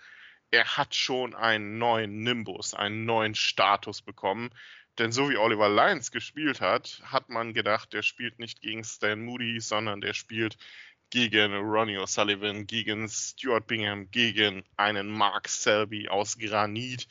er 0.51 0.77
hat 0.77 0.93
schon 0.93 1.33
einen 1.33 1.79
neuen 1.79 2.21
Nimbus, 2.21 2.75
einen 2.75 3.05
neuen 3.05 3.33
Status 3.33 4.03
bekommen. 4.03 4.51
Denn 4.99 5.11
so 5.11 5.29
wie 5.29 5.37
Oliver 5.37 5.69
Lyons 5.69 6.11
gespielt 6.11 6.61
hat, 6.61 7.01
hat 7.05 7.29
man 7.29 7.53
gedacht, 7.53 7.93
der 7.93 8.03
spielt 8.03 8.37
nicht 8.37 8.61
gegen 8.61 8.83
Stan 8.83 9.23
Moody, 9.23 9.59
sondern 9.61 10.01
der 10.01 10.13
spielt 10.13 10.57
gegen 11.11 11.53
Ronnie 11.53 11.97
O'Sullivan, 11.97 12.65
gegen 12.65 13.07
Stuart 13.07 13.67
Bingham, 13.67 14.09
gegen 14.09 14.63
einen 14.77 15.11
Mark 15.11 15.47
Selby 15.47 16.09
aus 16.09 16.37
Granit. 16.39 17.07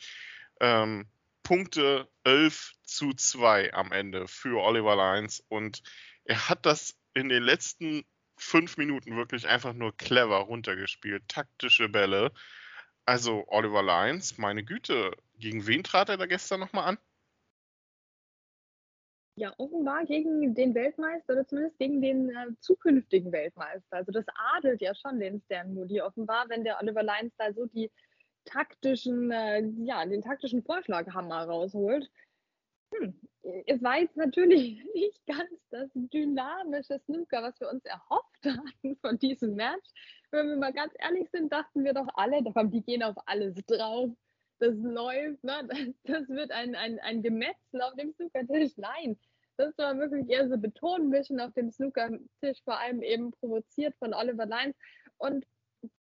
Ähm, 0.60 1.06
Punkte 1.42 2.08
11 2.24 2.72
zu 2.82 3.12
2 3.12 3.72
am 3.74 3.92
Ende 3.92 4.26
für 4.26 4.62
Oliver 4.62 4.96
Lyons 4.96 5.42
und 5.48 5.82
er 6.24 6.48
hat 6.48 6.66
das 6.66 6.96
in 7.14 7.28
den 7.28 7.42
letzten 7.42 8.04
fünf 8.36 8.76
Minuten 8.76 9.16
wirklich 9.16 9.46
einfach 9.46 9.72
nur 9.72 9.96
clever 9.96 10.38
runtergespielt. 10.38 11.28
Taktische 11.28 11.88
Bälle. 11.88 12.32
Also 13.04 13.44
Oliver 13.48 13.82
Lyons, 13.82 14.38
meine 14.38 14.64
Güte, 14.64 15.12
gegen 15.38 15.66
wen 15.66 15.82
trat 15.82 16.08
er 16.08 16.16
da 16.16 16.26
gestern 16.26 16.60
nochmal 16.60 16.84
an? 16.84 16.98
Ja 19.40 19.52
offenbar 19.58 20.04
gegen 20.06 20.54
den 20.54 20.74
Weltmeister 20.74 21.32
oder 21.32 21.46
zumindest 21.46 21.78
gegen 21.78 22.00
den 22.00 22.30
äh, 22.30 22.46
zukünftigen 22.60 23.32
Weltmeister. 23.32 23.96
Also 23.96 24.12
das 24.12 24.26
adelt 24.56 24.80
ja 24.80 24.94
schon 24.94 25.18
den 25.18 25.40
Stan 25.40 25.72
Moody 25.74 26.00
offenbar, 26.00 26.48
wenn 26.48 26.64
der 26.64 26.78
Oliver 26.80 27.02
Lyons 27.02 27.34
da 27.36 27.52
so 27.52 27.66
die, 27.66 27.90
taktischen, 28.44 29.30
äh, 29.30 29.62
ja, 29.84 30.04
den 30.06 30.22
taktischen 30.22 30.62
Vorschlaghammer 30.62 31.44
rausholt. 31.44 32.10
Hm, 32.94 33.20
es 33.66 33.82
war 33.82 33.98
jetzt 33.98 34.16
natürlich 34.16 34.84
nicht 34.94 35.24
ganz 35.26 35.50
das 35.70 35.90
dynamische 35.94 36.98
Snooker, 37.00 37.42
was 37.42 37.60
wir 37.60 37.68
uns 37.68 37.84
erhofft 37.84 38.44
hatten 38.44 38.96
von 38.96 39.18
diesem 39.18 39.54
Match. 39.54 39.88
Wenn 40.30 40.48
wir 40.48 40.56
mal 40.56 40.72
ganz 40.72 40.92
ehrlich 40.98 41.28
sind, 41.30 41.52
dachten 41.52 41.84
wir 41.84 41.92
doch 41.92 42.08
alle, 42.14 42.42
die 42.42 42.82
gehen 42.82 43.02
auf 43.02 43.16
alles 43.26 43.54
drauf. 43.66 44.10
Das 44.58 44.74
läuft, 44.76 45.42
ne? 45.42 45.94
das, 46.04 46.28
wird 46.28 46.50
ein, 46.50 46.74
ein, 46.74 46.98
ein 47.00 47.22
Gemetzel 47.22 47.80
auf 47.80 47.94
dem 47.94 48.12
Snookertisch. 48.12 48.76
Nein, 48.76 49.18
das 49.60 49.76
war 49.78 49.96
wirklich 49.98 50.28
eher 50.28 50.48
so 50.48 50.56
Betonmischen 50.56 51.40
auf 51.40 51.52
dem 51.52 51.70
Snookertisch, 51.70 52.62
vor 52.64 52.78
allem 52.78 53.02
eben 53.02 53.30
provoziert 53.32 53.94
von 53.98 54.14
Oliver 54.14 54.46
Lyons. 54.46 54.76
Und 55.18 55.46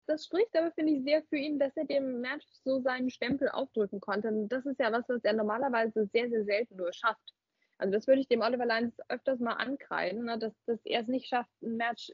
das 0.06 0.26
spricht 0.26 0.56
aber, 0.56 0.72
finde 0.72 0.92
ich, 0.92 1.04
sehr 1.04 1.22
für 1.30 1.36
ihn, 1.36 1.58
dass 1.58 1.76
er 1.76 1.86
dem 1.86 2.20
Match 2.20 2.44
so 2.64 2.80
seinen 2.80 3.10
Stempel 3.10 3.48
aufdrücken 3.48 4.00
konnte. 4.00 4.28
Und 4.28 4.48
das 4.48 4.66
ist 4.66 4.78
ja 4.78 4.92
was, 4.92 5.08
was 5.08 5.24
er 5.24 5.32
normalerweise 5.32 6.08
sehr, 6.12 6.28
sehr 6.28 6.44
selten 6.44 6.76
nur 6.76 6.92
schafft. 6.92 7.32
Also 7.78 7.92
das 7.92 8.06
würde 8.06 8.20
ich 8.20 8.28
dem 8.28 8.42
Oliver 8.42 8.66
Lyons 8.66 8.94
öfters 9.08 9.40
mal 9.40 9.54
ankreiden, 9.54 10.24
ne? 10.24 10.38
dass, 10.38 10.52
dass 10.66 10.80
er 10.84 11.02
es 11.02 11.08
nicht 11.08 11.28
schafft, 11.28 11.50
ein 11.62 11.76
Match 11.76 12.12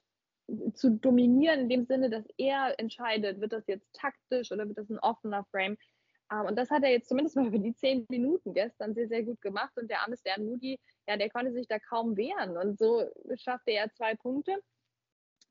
zu 0.75 0.91
dominieren, 0.91 1.61
in 1.61 1.69
dem 1.69 1.85
Sinne, 1.85 2.11
dass 2.11 2.25
er 2.37 2.79
entscheidet, 2.79 3.41
wird 3.41 3.53
das 3.53 3.67
jetzt 3.67 3.93
taktisch 3.93 4.51
oder 4.53 4.67
wird 4.67 4.79
das 4.79 4.91
ein 4.91 4.99
offener 4.99 5.45
Frame. 5.51 5.77
Ähm, 6.33 6.47
und 6.47 6.57
das 6.57 6.71
hat 6.71 6.83
er 6.83 6.91
jetzt 6.91 7.09
zumindest 7.09 7.37
mal 7.37 7.47
über 7.47 7.59
die 7.59 7.75
zehn 7.75 8.07
Minuten 8.09 8.55
gestern 8.55 8.95
sehr, 8.95 9.09
sehr 9.09 9.23
gut 9.23 9.41
gemacht. 9.41 9.73
Und 9.77 9.91
der 9.91 10.01
arme 10.03 10.17
Stern 10.17 10.45
Moody, 10.47 10.79
ja, 11.09 11.17
der 11.17 11.31
konnte 11.31 11.53
sich 11.53 11.67
da 11.69 11.79
kaum 11.79 12.17
wehren. 12.17 12.57
Und 12.57 12.79
so 12.79 13.05
schaffte 13.37 13.73
er 13.73 13.93
zwei 13.93 14.15
Punkte. 14.15 14.57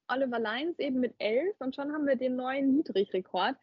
Oliver 0.07 0.39
Lyons 0.39 0.79
eben 0.79 1.00
mit 1.00 1.13
elf 1.19 1.55
und 1.59 1.75
schon 1.75 1.93
haben 1.93 2.07
wir 2.07 2.15
den 2.15 2.36
neuen 2.36 2.75
Niedrigrekord. 2.75 3.55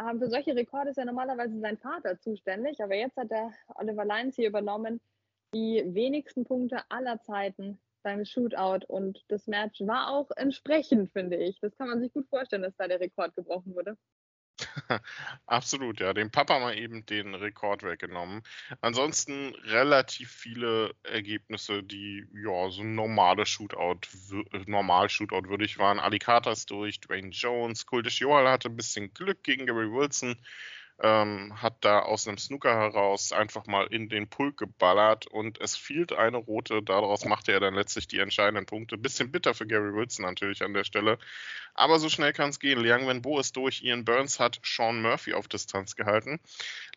Ähm, 0.00 0.18
für 0.18 0.28
solche 0.28 0.56
Rekorde 0.56 0.90
ist 0.90 0.96
ja 0.96 1.04
normalerweise 1.04 1.58
sein 1.60 1.78
Vater 1.78 2.18
zuständig, 2.18 2.82
aber 2.82 2.96
jetzt 2.96 3.16
hat 3.16 3.30
der 3.30 3.52
Oliver 3.76 4.04
Lyons 4.04 4.34
hier 4.34 4.48
übernommen 4.48 5.00
die 5.54 5.84
wenigsten 5.86 6.44
Punkte 6.44 6.78
aller 6.88 7.20
Zeiten 7.22 7.80
beim 8.02 8.24
Shootout 8.24 8.86
und 8.88 9.24
das 9.28 9.46
Match 9.46 9.80
war 9.82 10.10
auch 10.10 10.30
entsprechend, 10.36 11.12
finde 11.12 11.36
ich. 11.36 11.60
Das 11.60 11.76
kann 11.76 11.88
man 11.88 12.00
sich 12.00 12.12
gut 12.12 12.28
vorstellen, 12.28 12.62
dass 12.62 12.76
da 12.76 12.88
der 12.88 13.00
Rekord 13.00 13.34
gebrochen 13.36 13.74
wurde. 13.74 13.96
Absolut, 15.46 16.00
ja. 16.00 16.12
Dem 16.12 16.30
Papa 16.30 16.58
mal 16.58 16.76
eben 16.76 17.04
den 17.06 17.34
Rekord 17.34 17.82
weggenommen. 17.82 18.42
Ansonsten 18.80 19.54
relativ 19.64 20.30
viele 20.30 20.94
Ergebnisse, 21.02 21.82
die 21.82 22.26
ja 22.32 22.70
so 22.70 22.82
normale 22.82 23.46
Shootout, 23.46 24.00
normal 24.66 25.08
Shootout 25.08 25.48
würdig 25.48 25.78
waren. 25.78 25.98
Alicatas 26.00 26.66
durch 26.66 27.00
Dwayne 27.00 27.30
Jones, 27.30 27.86
Kultisch 27.86 28.20
Joel 28.20 28.48
hatte 28.48 28.68
ein 28.68 28.76
bisschen 28.76 29.12
Glück 29.14 29.42
gegen 29.42 29.66
Gary 29.66 29.90
Wilson 29.90 30.36
ähm, 31.02 31.60
hat 31.60 31.84
da 31.84 32.00
aus 32.00 32.28
einem 32.28 32.38
Snooker 32.38 32.74
heraus 32.74 33.32
einfach 33.32 33.66
mal 33.66 33.86
in 33.88 34.08
den 34.08 34.28
Pulk 34.28 34.58
geballert 34.58 35.26
und 35.26 35.60
es 35.60 35.76
fiel 35.76 36.06
eine 36.16 36.36
rote. 36.36 36.82
Daraus 36.82 37.24
machte 37.24 37.52
er 37.52 37.60
dann 37.60 37.74
letztlich 37.74 38.06
die 38.06 38.20
entscheidenden 38.20 38.66
Punkte. 38.66 38.96
Bisschen 38.96 39.32
bitter 39.32 39.54
für 39.54 39.66
Gary 39.66 39.92
Wilson 39.92 40.24
natürlich 40.24 40.62
an 40.62 40.72
der 40.72 40.84
Stelle. 40.84 41.18
Aber 41.74 41.98
so 41.98 42.08
schnell 42.08 42.32
kann 42.32 42.50
es 42.50 42.60
gehen. 42.60 42.78
Liang 42.78 43.08
Wenbo 43.08 43.40
ist 43.40 43.56
durch. 43.56 43.82
Ian 43.82 44.04
Burns 44.04 44.38
hat 44.38 44.60
Sean 44.62 45.02
Murphy 45.02 45.34
auf 45.34 45.48
Distanz 45.48 45.96
gehalten. 45.96 46.38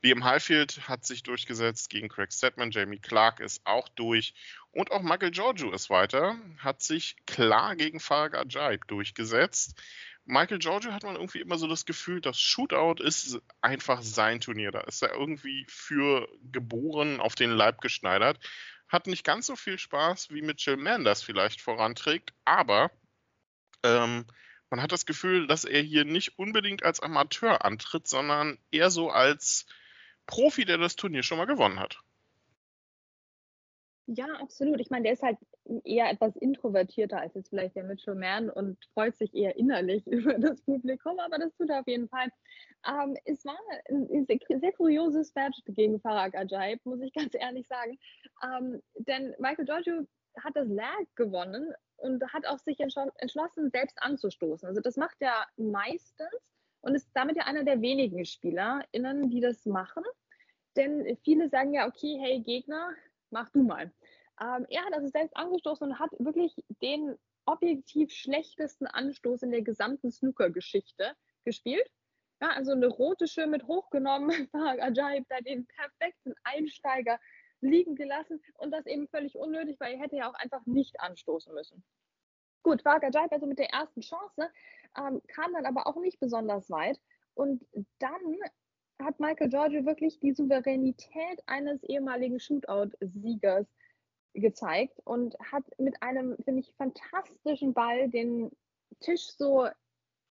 Liam 0.04 0.24
Highfield 0.24 0.88
hat 0.88 1.04
sich 1.04 1.24
durchgesetzt 1.24 1.90
gegen 1.90 2.08
Craig 2.08 2.32
Stedman. 2.32 2.70
Jamie 2.70 3.00
Clark 3.00 3.40
ist 3.40 3.66
auch 3.66 3.90
durch. 3.90 4.36
Und 4.72 4.92
auch 4.92 5.02
Michael 5.02 5.32
Giorgio 5.32 5.72
ist 5.72 5.90
weiter. 5.90 6.36
Hat 6.60 6.84
sich 6.84 7.16
klar 7.26 7.76
gegen 7.76 8.00
Farag 8.00 8.38
Ajaib 8.38 8.88
durchgesetzt. 8.88 9.76
Michael 10.30 10.60
Giorgio 10.60 10.92
hat 10.92 11.04
man 11.04 11.16
irgendwie 11.16 11.40
immer 11.40 11.58
so 11.58 11.68
das 11.68 11.86
Gefühl, 11.86 12.20
das 12.20 12.38
Shootout 12.38 13.02
ist 13.02 13.40
einfach 13.62 14.02
sein 14.02 14.42
Turnier. 14.42 14.72
Da 14.72 14.82
ist 14.82 15.02
er 15.02 15.14
irgendwie 15.14 15.66
für 15.70 16.28
geboren 16.52 17.22
auf 17.22 17.36
den 17.36 17.52
Leib 17.52 17.80
geschneidert. 17.80 18.38
Hat 18.90 19.08
nicht 19.08 19.24
ganz 19.24 19.48
so 19.48 19.56
viel 19.56 19.80
Spaß, 19.80 20.30
wie 20.32 20.42
Mitchell 20.42 20.76
Mann 20.76 21.06
das 21.06 21.24
vielleicht 21.24 21.62
voranträgt, 21.62 22.34
aber 22.44 22.92
ähm, 23.84 24.26
man 24.70 24.82
hat 24.82 24.92
das 24.92 25.06
Gefühl, 25.06 25.48
dass 25.48 25.64
er 25.64 25.82
hier 25.82 26.04
nicht 26.04 26.38
unbedingt 26.38 26.84
als 26.84 27.00
Amateur 27.00 27.64
antritt, 27.64 28.08
sondern 28.08 28.60
eher 28.70 28.90
so 28.90 29.10
als 29.10 29.66
Profi, 30.26 30.66
der 30.66 30.78
das 30.78 30.98
Turnier 30.98 31.24
schon 31.24 31.38
mal 31.38 31.46
gewonnen 31.46 31.80
hat. 31.80 32.00
Ja, 34.10 34.28
absolut. 34.40 34.80
Ich 34.80 34.90
meine, 34.90 35.04
der 35.04 35.14
ist 35.14 35.22
halt 35.22 35.38
eher 35.84 36.10
etwas 36.10 36.38
introvertierter 36.38 37.20
als 37.20 37.34
jetzt 37.36 37.50
vielleicht 37.50 37.76
der 37.76 37.84
Mitchell 37.84 38.16
Mann 38.16 38.50
und 38.50 38.78
freut 38.94 39.18
sich 39.18 39.36
eher 39.36 39.58
innerlich 39.58 40.08
über 40.08 40.36
das 40.40 40.62
Publikum, 40.62 41.20
aber 41.20 41.38
das 41.38 41.54
tut 41.56 41.70
er 41.70 41.82
auf 41.82 41.88
jeden 41.88 42.08
Fall. 42.08 42.30
Ähm, 42.88 43.18
es 43.26 43.44
war 43.44 43.58
ein 43.90 44.26
sehr, 44.26 44.60
sehr 44.60 44.72
kurioses 44.72 45.36
Match 45.36 45.62
gegen 45.66 46.00
Farag 46.00 46.36
Ajaib, 46.36 46.80
muss 46.86 47.02
ich 47.02 47.12
ganz 47.14 47.34
ehrlich 47.36 47.68
sagen. 47.68 48.00
Ähm, 48.44 48.82
denn 48.96 49.36
Michael 49.40 49.66
Giorgio 49.66 50.08
hat 50.42 50.56
das 50.56 50.70
Lag 50.70 51.04
gewonnen 51.16 51.74
und 51.98 52.24
hat 52.32 52.46
auch 52.46 52.60
sich 52.60 52.80
entschlossen, 52.80 53.70
selbst 53.72 53.98
anzustoßen. 54.02 54.70
Also 54.70 54.80
das 54.80 54.96
macht 54.96 55.18
er 55.20 55.48
meistens 55.58 56.30
und 56.80 56.96
ist 56.96 57.10
damit 57.14 57.36
ja 57.36 57.44
einer 57.44 57.66
der 57.66 57.82
wenigen 57.82 58.24
SpielerInnen, 58.24 59.30
die 59.30 59.42
das 59.42 59.66
machen. 59.66 60.04
Denn 60.78 61.18
viele 61.24 61.50
sagen 61.50 61.74
ja, 61.74 61.88
okay, 61.88 62.18
hey 62.22 62.40
Gegner, 62.40 62.92
mach 63.32 63.50
du 63.50 63.64
mal. 63.64 63.92
Ähm, 64.40 64.66
er 64.70 64.86
hat 64.86 64.94
also 64.94 65.08
selbst 65.08 65.36
angestoßen 65.36 65.88
und 65.88 66.00
hat 66.00 66.12
wirklich 66.20 66.54
den 66.82 67.18
objektiv 67.46 68.12
schlechtesten 68.12 68.88
Anstoß 68.88 69.44
in 69.44 69.52
der 69.52 69.62
gesamten 69.62 70.12
Snooker-Geschichte 70.12 71.16
gespielt. 71.44 71.90
Ja, 72.42 72.50
also 72.50 72.74
eine 72.74 72.88
rote 72.88 73.28
Schirm 73.28 73.52
mit 73.52 73.64
hochgenommen, 73.64 74.30
Ajaib 74.54 75.26
da 75.30 75.40
den 75.42 75.66
perfekten 75.66 76.34
Einsteiger 76.44 77.20
liegen 77.62 77.96
gelassen 77.96 78.44
und 78.60 78.72
das 78.72 78.86
eben 78.86 79.08
völlig 79.08 79.36
unnötig, 79.36 79.80
weil 79.80 79.94
er 79.94 80.00
hätte 80.02 80.18
ja 80.18 80.30
auch 80.30 80.36
einfach 80.36 80.64
nicht 80.68 81.00
anstoßen 81.00 81.54
müssen. 81.54 81.84
Gut, 82.62 82.84
Farag 82.84 83.04
Ajaib 83.06 83.32
also 83.32 83.48
mit 83.48 83.58
der 83.58 83.72
ersten 83.72 84.02
Chance, 84.02 84.52
ähm, 84.98 85.22
kam 85.28 85.54
dann 85.54 85.66
aber 85.66 85.88
auch 85.88 85.96
nicht 85.96 86.20
besonders 86.20 86.70
weit 86.70 87.00
und 87.34 87.66
dann 87.98 88.38
hat 89.02 89.20
Michael 89.20 89.50
Giorgio 89.50 89.86
wirklich 89.86 90.20
die 90.20 90.34
Souveränität 90.34 91.42
eines 91.46 91.84
ehemaligen 91.84 92.40
Shootout-Siegers 92.40 93.68
gezeigt 94.34 95.00
und 95.04 95.36
hat 95.52 95.64
mit 95.80 96.02
einem, 96.02 96.36
finde 96.44 96.62
ich, 96.62 96.74
fantastischen 96.78 97.74
Ball 97.74 98.10
den 98.10 98.52
Tisch 99.00 99.32
so 99.38 99.68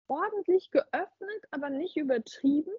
ordentlich 0.08 0.72
geöffnet, 0.72 1.48
aber 1.52 1.70
nicht 1.70 1.98
übertrieben, 1.98 2.72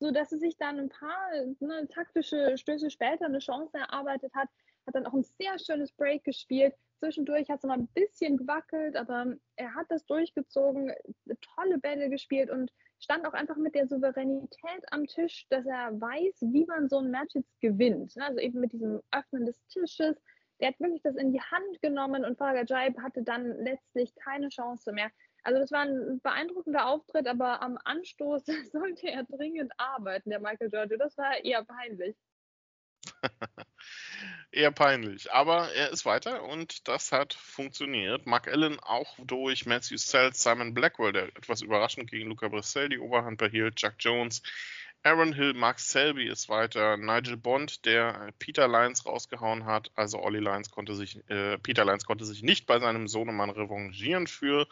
sodass 0.00 0.32
er 0.32 0.38
sich 0.38 0.56
dann 0.56 0.78
ein 0.78 0.88
paar 0.88 1.30
ne, 1.60 1.88
taktische 1.88 2.56
Stöße 2.58 2.90
später 2.90 3.26
eine 3.26 3.38
Chance 3.38 3.76
erarbeitet 3.76 4.34
hat, 4.34 4.48
hat 4.86 4.94
dann 4.94 5.06
auch 5.06 5.14
ein 5.14 5.24
sehr 5.38 5.58
schönes 5.58 5.92
Break 5.92 6.24
gespielt. 6.24 6.74
Zwischendurch 7.02 7.50
hat 7.50 7.58
es 7.58 7.64
noch 7.64 7.74
ein 7.74 7.88
bisschen 7.88 8.36
gewackelt, 8.36 8.94
aber 8.94 9.34
er 9.56 9.74
hat 9.74 9.86
das 9.88 10.06
durchgezogen, 10.06 10.92
tolle 11.56 11.78
Bälle 11.78 12.08
gespielt 12.08 12.48
und 12.48 12.70
stand 13.00 13.26
auch 13.26 13.32
einfach 13.32 13.56
mit 13.56 13.74
der 13.74 13.88
Souveränität 13.88 14.84
am 14.92 15.08
Tisch, 15.08 15.48
dass 15.50 15.66
er 15.66 16.00
weiß, 16.00 16.42
wie 16.52 16.64
man 16.64 16.88
so 16.88 16.98
ein 16.98 17.10
Match 17.10 17.34
jetzt 17.34 17.60
gewinnt. 17.60 18.14
Also 18.20 18.38
eben 18.38 18.60
mit 18.60 18.72
diesem 18.72 19.00
Öffnen 19.10 19.46
des 19.46 19.60
Tisches. 19.66 20.16
Der 20.60 20.68
hat 20.68 20.78
wirklich 20.78 21.02
das 21.02 21.16
in 21.16 21.32
die 21.32 21.40
Hand 21.40 21.82
genommen 21.82 22.24
und 22.24 22.38
Farag 22.38 22.70
Jaib 22.70 22.96
hatte 23.00 23.24
dann 23.24 23.48
letztlich 23.64 24.14
keine 24.14 24.48
Chance 24.48 24.92
mehr. 24.92 25.10
Also 25.42 25.58
das 25.58 25.72
war 25.72 25.80
ein 25.80 26.20
beeindruckender 26.22 26.86
Auftritt, 26.86 27.26
aber 27.26 27.62
am 27.62 27.80
Anstoß 27.84 28.44
sollte 28.72 29.08
er 29.08 29.24
dringend 29.24 29.72
arbeiten, 29.76 30.30
der 30.30 30.38
Michael 30.38 30.70
Giorgio. 30.70 30.98
Das 30.98 31.18
war 31.18 31.44
eher 31.44 31.64
peinlich. 31.64 32.14
Eher 34.52 34.70
peinlich. 34.70 35.32
Aber 35.32 35.72
er 35.72 35.90
ist 35.90 36.04
weiter 36.04 36.42
und 36.44 36.88
das 36.88 37.12
hat 37.12 37.34
funktioniert. 37.34 38.26
Mark 38.26 38.48
Allen 38.48 38.78
auch 38.80 39.16
durch 39.24 39.66
Matthew 39.66 39.96
Sells, 39.96 40.42
Simon 40.42 40.74
Blackwell, 40.74 41.12
der 41.12 41.24
etwas 41.36 41.62
überraschend 41.62 42.10
gegen 42.10 42.28
Luca 42.28 42.48
Brissell 42.48 42.88
die 42.88 42.98
Oberhand 42.98 43.38
behielt, 43.38 43.76
Chuck 43.76 43.94
Jones, 43.98 44.42
Aaron 45.04 45.32
Hill, 45.32 45.54
Mark 45.54 45.80
Selby 45.80 46.28
ist 46.28 46.48
weiter, 46.48 46.96
Nigel 46.96 47.36
Bond, 47.36 47.84
der 47.86 48.32
Peter 48.38 48.68
Lyons 48.68 49.04
rausgehauen 49.04 49.64
hat. 49.64 49.90
Also 49.96 50.20
Ollie 50.20 50.40
Lyons 50.40 50.70
konnte 50.70 50.94
sich, 50.94 51.18
äh, 51.28 51.58
Peter 51.58 51.84
Lyons 51.84 52.04
konnte 52.04 52.24
sich 52.24 52.42
nicht 52.42 52.66
bei 52.66 52.78
seinem 52.78 53.08
Sohnemann 53.08 53.50
revanchieren 53.50 54.28
für 54.28 54.68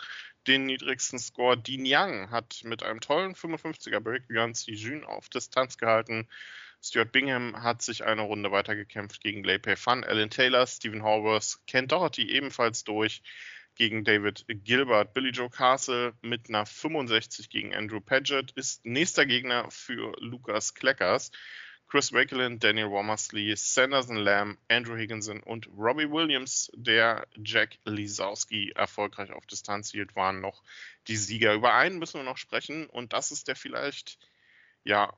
den 0.47 0.67
niedrigsten 0.67 1.19
Score. 1.19 1.59
Dean 1.59 1.83
Young 1.85 2.31
hat 2.31 2.61
mit 2.65 2.85
einem 2.85 3.01
tollen 3.01 3.35
55er 3.35 3.99
Break 3.99 4.23
Yuan 4.31 4.53
Jun 4.55 5.05
auf 5.05 5.29
Distanz 5.29 5.79
gehalten. 5.79 6.29
Stuart 6.83 7.13
Bingham 7.13 7.63
hat 7.63 7.83
sich 7.83 8.05
eine 8.05 8.23
Runde 8.23 8.53
weitergekämpft 8.53 9.21
gegen 9.21 9.45
Lei 9.45 9.59
Pei 9.59 9.77
Fan, 9.77 10.03
Alan 10.03 10.31
Taylor, 10.31 10.67
Stephen 10.67 11.03
Horworth, 11.03 11.59
Ken 11.67 11.87
Doherty 11.87 12.31
ebenfalls 12.31 12.85
durch 12.85 13.23
gegen 13.75 14.05
David 14.05 14.45
Gilbert. 14.49 15.13
Billy 15.13 15.31
Joe 15.31 15.51
Castle 15.51 16.15
mit 16.23 16.49
einer 16.49 16.65
65 16.67 17.51
gegen 17.51 17.75
Andrew 17.75 18.01
Paget 18.01 18.53
ist 18.53 18.85
nächster 18.85 19.27
Gegner 19.27 19.71
für 19.71 20.13
Lukas 20.21 20.75
Kleckers. 20.75 21.31
Chris 21.91 22.13
Wakelin, 22.13 22.61
Daniel 22.61 22.91
Womersley, 22.91 23.53
Sanderson 23.57 24.17
Lamb, 24.17 24.59
Andrew 24.69 24.97
Higginson 24.97 25.43
und 25.43 25.69
Robbie 25.77 26.09
Williams, 26.09 26.71
der 26.75 27.27
Jack 27.37 27.79
Lisowski 27.85 28.71
erfolgreich 28.77 29.33
auf 29.33 29.45
Distanz 29.47 29.91
hielt, 29.91 30.15
waren 30.15 30.41
noch 30.41 30.63
die 31.09 31.17
Sieger. 31.17 31.53
Über 31.53 31.75
einen 31.75 31.99
müssen 31.99 32.21
wir 32.21 32.25
noch 32.25 32.39
sprechen 32.39 32.87
und 32.87 33.13
das 33.13 33.33
ist 33.33 33.49
der 33.49 33.57
vielleicht 33.57 34.19
ja, 34.85 35.13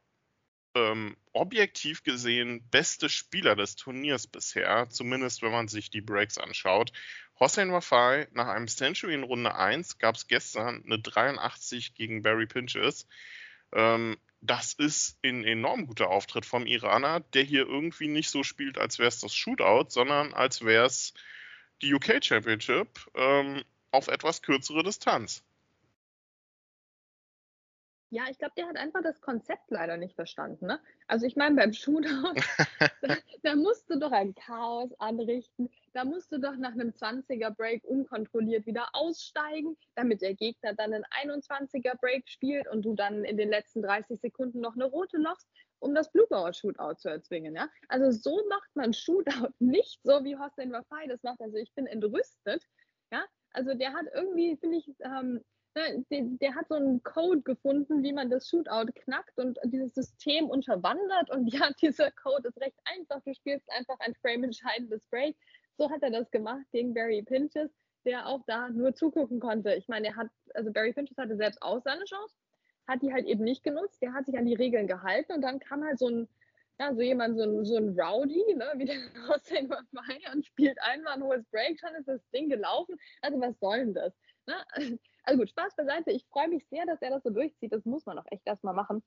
ähm, 0.75 1.17
objektiv 1.33 2.02
gesehen 2.02 2.69
beste 2.71 3.09
Spieler 3.09 3.57
des 3.57 3.76
Turniers 3.76 4.26
bisher, 4.26 4.88
zumindest 4.88 5.43
wenn 5.43 5.52
man 5.52 5.69
sich 5.69 5.91
die 5.91 6.00
Breaks 6.00 6.38
anschaut. 6.38 6.93
Hossein 7.38 7.73
Wafai 7.73 8.29
nach 8.33 8.49
einem 8.49 8.69
Century 8.69 9.14
in 9.14 9.23
Runde 9.23 9.55
1 9.55 9.99
gab 9.99 10.14
es 10.17 10.29
gestern 10.29 10.83
eine 10.85 10.99
83 10.99 11.95
gegen 11.95 12.23
Barry 12.23 12.47
Pinches. 12.47 13.07
Ähm, 13.73 14.17
das 14.41 14.75
ist 14.75 15.19
ein 15.25 15.45
enorm 15.45 15.87
guter 15.87 16.11
Auftritt 16.11 16.45
vom 16.45 16.67
Iraner, 16.67 17.21
der 17.21 17.45
hier 17.45 17.67
irgendwie 17.67 18.09
nicht 18.09 18.31
so 18.31 18.43
spielt, 18.43 18.76
als 18.76 18.99
wäre 18.99 19.09
es 19.09 19.21
das 19.21 19.35
Shootout, 19.35 19.91
sondern 19.91 20.35
als 20.35 20.64
wäre 20.64 20.87
es 20.87 21.14
die 21.81 21.95
UK 21.95 22.25
Championship 22.25 22.88
ähm, 23.14 23.62
auf 23.91 24.09
etwas 24.09 24.43
kürzere 24.43 24.83
Distanz. 24.83 25.45
Ja, 28.14 28.25
ich 28.28 28.37
glaube, 28.37 28.52
der 28.59 28.69
hat 28.69 28.76
einfach 28.76 29.00
das 29.02 29.23
Konzept 29.23 29.71
leider 29.71 29.97
nicht 29.97 30.14
verstanden. 30.16 30.66
Ne? 30.66 30.78
Also 31.07 31.25
ich 31.25 31.35
meine, 31.35 31.57
beim 31.57 31.73
Shootout, 31.73 32.35
da, 33.00 33.16
da, 33.42 33.57
musst 33.57 33.88
du 33.88 33.99
doch 33.99 34.12
ein 34.12 34.35
Chaos 34.35 34.92
anrichten. 34.99 35.71
Da 35.95 36.04
musst 36.04 36.31
du 36.31 36.38
doch 36.38 36.54
nach 36.57 36.73
einem 36.73 36.90
20er-Break 36.90 37.85
unkontrolliert 37.85 38.66
wieder 38.66 38.90
aussteigen, 38.92 39.78
damit 39.95 40.21
der 40.21 40.35
Gegner 40.35 40.75
dann 40.75 40.92
einen 40.92 41.07
21er-Break 41.40 42.28
spielt 42.28 42.69
und 42.69 42.83
du 42.83 42.95
dann 42.95 43.25
in 43.25 43.38
den 43.38 43.49
letzten 43.49 43.81
30 43.81 44.21
Sekunden 44.21 44.61
noch 44.61 44.75
eine 44.75 44.85
rote 44.85 45.16
lochst, 45.16 45.49
um 45.78 45.95
das 45.95 46.12
Blue 46.12 46.26
Ball 46.28 46.52
Shootout 46.52 46.97
zu 46.97 47.09
erzwingen. 47.09 47.57
Ja? 47.57 47.71
Also 47.88 48.11
so 48.11 48.47
macht 48.50 48.76
man 48.76 48.92
Shootout 48.92 49.54
nicht 49.59 50.00
so, 50.02 50.23
wie 50.23 50.37
Hossein 50.37 50.71
Wafai 50.71 51.07
das 51.07 51.23
macht. 51.23 51.40
Also 51.40 51.57
ich 51.57 51.73
bin 51.73 51.87
entrüstet. 51.87 52.62
Ja? 53.11 53.25
Also 53.54 53.73
der 53.73 53.95
hat 53.95 54.04
irgendwie, 54.12 54.59
finde 54.59 54.76
ich, 54.76 54.95
ähm, 55.00 55.42
Der, 55.75 55.97
der, 56.11 56.55
hat 56.55 56.69
so 56.69 56.75
einen 56.75 57.02
Code 57.02 57.41
gefunden, 57.41 58.02
wie 58.02 58.12
man 58.12 58.29
das 58.29 58.49
Shootout 58.49 58.93
knackt 58.95 59.38
und 59.38 59.59
dieses 59.64 59.95
System 59.95 60.50
unterwandert. 60.50 61.31
Und 61.31 61.47
ja, 61.49 61.71
dieser 61.81 62.11
Code 62.11 62.49
ist 62.49 62.61
recht 62.61 62.79
einfach. 62.85 63.23
Du 63.25 63.33
spielst 63.35 63.71
einfach 63.71 63.99
ein 64.00 64.14
frame-entscheidendes 64.17 65.07
Break. 65.07 65.37
So 65.79 65.91
hat 65.91 66.02
er 66.02 66.11
das 66.11 66.31
gemacht 66.31 66.67
gegen 66.73 66.93
Barry 66.93 67.23
Pinches, 67.23 67.71
der 68.05 68.26
auch 68.26 68.43
da 68.47 68.69
nur 68.69 68.95
zugucken 68.95 69.41
konnte. 69.41 69.75
Ich 69.75 69.88
meine, 69.88 70.09
er 70.09 70.17
hat, 70.17 70.29
also 70.55 70.71
Barry 70.71 70.93
Pinches 70.93 71.17
hatte 71.17 71.37
selbst 71.37 71.62
auch 71.62 71.81
seine 71.83 72.05
Chance, 72.05 72.37
hat 72.87 73.00
die 73.00 73.12
halt 73.12 73.25
eben 73.26 73.45
nicht 73.45 73.64
genutzt. 73.64 74.02
Der 74.02 74.12
hat 74.12 74.26
sich 74.26 74.37
an 74.37 74.45
die 74.45 74.55
Regeln 74.55 74.87
gehalten 74.87 75.33
und 75.33 75.41
dann 75.41 75.59
kam 75.59 75.83
halt 75.83 75.99
so 75.99 76.09
ein, 76.09 76.29
ja, 76.79 76.95
so 76.95 77.00
jemand, 77.00 77.38
so 77.38 77.45
ein, 77.45 77.64
so 77.64 77.76
ein 77.76 77.99
Rowdy, 77.99 78.55
ne, 78.55 78.73
wie 78.76 78.85
der 78.85 78.97
aussehen 79.29 79.71
war, 79.71 79.83
und 80.35 80.45
spielt 80.45 80.79
einmal 80.83 81.14
ein 81.14 81.23
hohes 81.23 81.45
Break, 81.50 81.81
schon 81.81 81.95
ist 81.95 82.09
das 82.09 82.21
Ding 82.31 82.50
gelaufen. 82.50 82.99
Also 83.23 83.41
was 83.41 83.59
soll 83.59 83.79
denn 83.79 83.95
das? 83.95 84.12
Ne? 84.47 84.99
Also 85.25 85.38
gut, 85.38 85.50
Spaß 85.50 85.76
beiseite. 85.76 86.11
Ich 86.11 86.26
freue 86.26 86.49
mich 86.49 86.67
sehr, 86.69 86.85
dass 86.87 87.00
er 87.00 87.11
das 87.11 87.23
so 87.23 87.31
durchzieht. 87.31 87.73
Das 87.73 87.85
muss 87.85 88.07
man 88.07 88.19
auch 88.19 88.26
echt 88.31 88.47
erstmal 88.47 88.75
machen. 88.75 89.02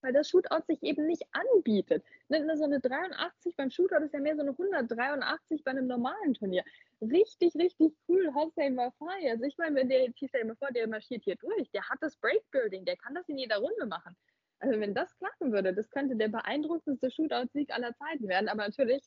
Weil 0.00 0.12
das 0.12 0.28
Shootout 0.28 0.64
sich 0.66 0.82
eben 0.82 1.06
nicht 1.06 1.22
anbietet. 1.32 2.04
Ne, 2.28 2.44
ne, 2.44 2.56
so 2.56 2.64
eine 2.64 2.80
83 2.80 3.56
beim 3.56 3.70
Shootout 3.70 4.04
ist 4.04 4.12
ja 4.12 4.20
mehr 4.20 4.36
so 4.36 4.42
eine 4.42 4.50
183 4.50 5.64
bei 5.64 5.70
einem 5.70 5.86
normalen 5.86 6.34
Turnier. 6.34 6.62
Richtig, 7.00 7.54
richtig 7.54 7.94
cool, 8.08 8.32
Hossein 8.34 8.74
Mafai. 8.74 9.30
Also 9.30 9.44
ich 9.44 9.56
meine, 9.56 9.76
wenn 9.76 9.88
der 9.88 10.04
jetzt, 10.04 10.18
stell 10.18 10.44
mal 10.44 10.56
vor, 10.56 10.68
der 10.72 10.88
marschiert 10.88 11.24
hier 11.24 11.36
durch, 11.36 11.70
der 11.70 11.88
hat 11.88 11.98
das 12.00 12.16
Breakbuilding, 12.16 12.84
der 12.84 12.96
kann 12.96 13.14
das 13.14 13.28
in 13.28 13.38
jeder 13.38 13.58
Runde 13.58 13.86
machen. 13.86 14.16
Also 14.58 14.78
wenn 14.80 14.94
das 14.94 15.16
klappen 15.18 15.52
würde, 15.52 15.74
das 15.74 15.90
könnte 15.90 16.16
der 16.16 16.28
beeindruckendste 16.28 17.10
Shootout-Sieg 17.10 17.70
aller 17.70 17.94
Zeiten 17.96 18.28
werden. 18.28 18.48
Aber 18.48 18.64
natürlich 18.64 19.02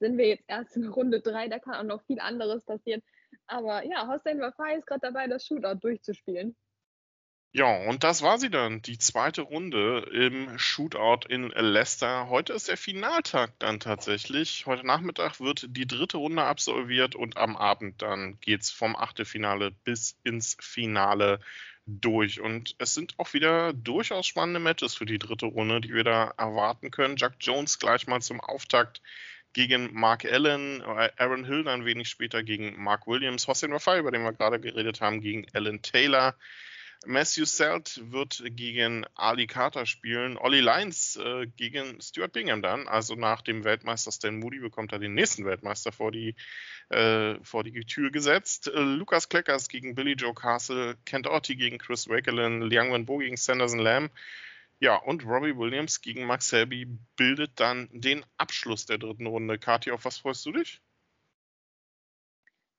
sind 0.00 0.18
wir 0.18 0.28
jetzt 0.28 0.44
erst 0.48 0.76
in 0.76 0.88
Runde 0.88 1.20
3, 1.20 1.48
da 1.48 1.58
kann 1.58 1.74
auch 1.74 1.96
noch 1.96 2.02
viel 2.04 2.20
anderes 2.20 2.64
passieren. 2.64 3.02
Aber 3.46 3.84
ja, 3.84 4.08
Hossein 4.08 4.40
Wafai 4.40 4.76
ist 4.76 4.86
gerade 4.86 5.00
dabei, 5.02 5.26
das 5.26 5.46
Shootout 5.46 5.80
durchzuspielen. 5.80 6.56
Ja, 7.56 7.88
und 7.88 8.02
das 8.02 8.22
war 8.22 8.38
sie 8.38 8.50
dann, 8.50 8.82
die 8.82 8.98
zweite 8.98 9.42
Runde 9.42 10.00
im 10.12 10.58
Shootout 10.58 11.28
in 11.28 11.50
Leicester. 11.50 12.28
Heute 12.28 12.52
ist 12.52 12.66
der 12.66 12.76
Finaltag 12.76 13.52
dann 13.60 13.78
tatsächlich. 13.78 14.66
Heute 14.66 14.84
Nachmittag 14.84 15.38
wird 15.38 15.66
die 15.68 15.86
dritte 15.86 16.16
Runde 16.16 16.42
absolviert 16.42 17.14
und 17.14 17.36
am 17.36 17.56
Abend 17.56 18.02
dann 18.02 18.40
geht 18.40 18.62
es 18.62 18.72
vom 18.72 18.96
Achtelfinale 18.96 19.70
bis 19.70 20.18
ins 20.24 20.56
Finale 20.60 21.38
durch. 21.86 22.40
Und 22.40 22.74
es 22.78 22.94
sind 22.94 23.14
auch 23.18 23.34
wieder 23.34 23.72
durchaus 23.72 24.26
spannende 24.26 24.58
Matches 24.58 24.96
für 24.96 25.06
die 25.06 25.20
dritte 25.20 25.46
Runde, 25.46 25.80
die 25.80 25.94
wir 25.94 26.02
da 26.02 26.34
erwarten 26.36 26.90
können. 26.90 27.16
Jack 27.16 27.34
Jones 27.38 27.78
gleich 27.78 28.08
mal 28.08 28.20
zum 28.20 28.40
Auftakt 28.40 29.00
gegen 29.54 29.94
Mark 29.94 30.26
Allen, 30.26 30.82
äh, 30.82 31.10
Aaron 31.16 31.44
Hill 31.44 31.64
dann 31.64 31.86
wenig 31.86 32.08
später 32.08 32.42
gegen 32.42 32.80
Mark 32.82 33.06
Williams, 33.06 33.48
Hossein 33.48 33.72
Wafai, 33.72 34.00
über 34.00 34.10
den 34.10 34.22
wir 34.22 34.32
gerade 34.32 34.60
geredet 34.60 35.00
haben, 35.00 35.22
gegen 35.22 35.46
Alan 35.54 35.80
Taylor. 35.80 36.36
Matthew 37.06 37.44
Selt 37.44 38.00
wird 38.10 38.42
gegen 38.46 39.04
Ali 39.14 39.46
Carter 39.46 39.86
spielen. 39.86 40.38
Ollie 40.38 40.60
Lyons 40.60 41.16
äh, 41.16 41.46
gegen 41.56 42.00
Stuart 42.00 42.32
Bingham 42.32 42.62
dann. 42.62 42.88
Also 42.88 43.14
nach 43.14 43.42
dem 43.42 43.64
Weltmeister 43.64 44.10
Stan 44.10 44.38
Moody 44.38 44.58
bekommt 44.58 44.92
er 44.92 44.98
den 44.98 45.14
nächsten 45.14 45.44
Weltmeister 45.44 45.92
vor 45.92 46.12
die, 46.12 46.34
äh, 46.88 47.34
vor 47.42 47.62
die 47.64 47.84
Tür 47.84 48.10
gesetzt. 48.10 48.68
Äh, 48.68 48.80
Lukas 48.80 49.28
Kleckers 49.28 49.68
gegen 49.68 49.94
Billy 49.94 50.12
Joe 50.12 50.34
Castle. 50.34 50.96
Kent 51.04 51.26
Orty 51.26 51.56
gegen 51.56 51.78
Chris 51.78 52.08
Wakelin. 52.08 52.62
Liang 52.62 52.92
Wenbo 52.92 53.18
gegen 53.18 53.36
Sanderson 53.36 53.80
Lamb. 53.80 54.10
Ja, 54.80 54.96
und 54.96 55.24
Robbie 55.24 55.56
Williams 55.56 56.00
gegen 56.00 56.26
Max 56.26 56.48
Selby 56.48 56.86
bildet 57.16 57.58
dann 57.60 57.88
den 57.92 58.24
Abschluss 58.36 58.86
der 58.86 58.98
dritten 58.98 59.26
Runde. 59.26 59.58
Kathi, 59.58 59.92
auf 59.92 60.04
was 60.04 60.18
freust 60.18 60.44
du 60.46 60.52
dich? 60.52 60.82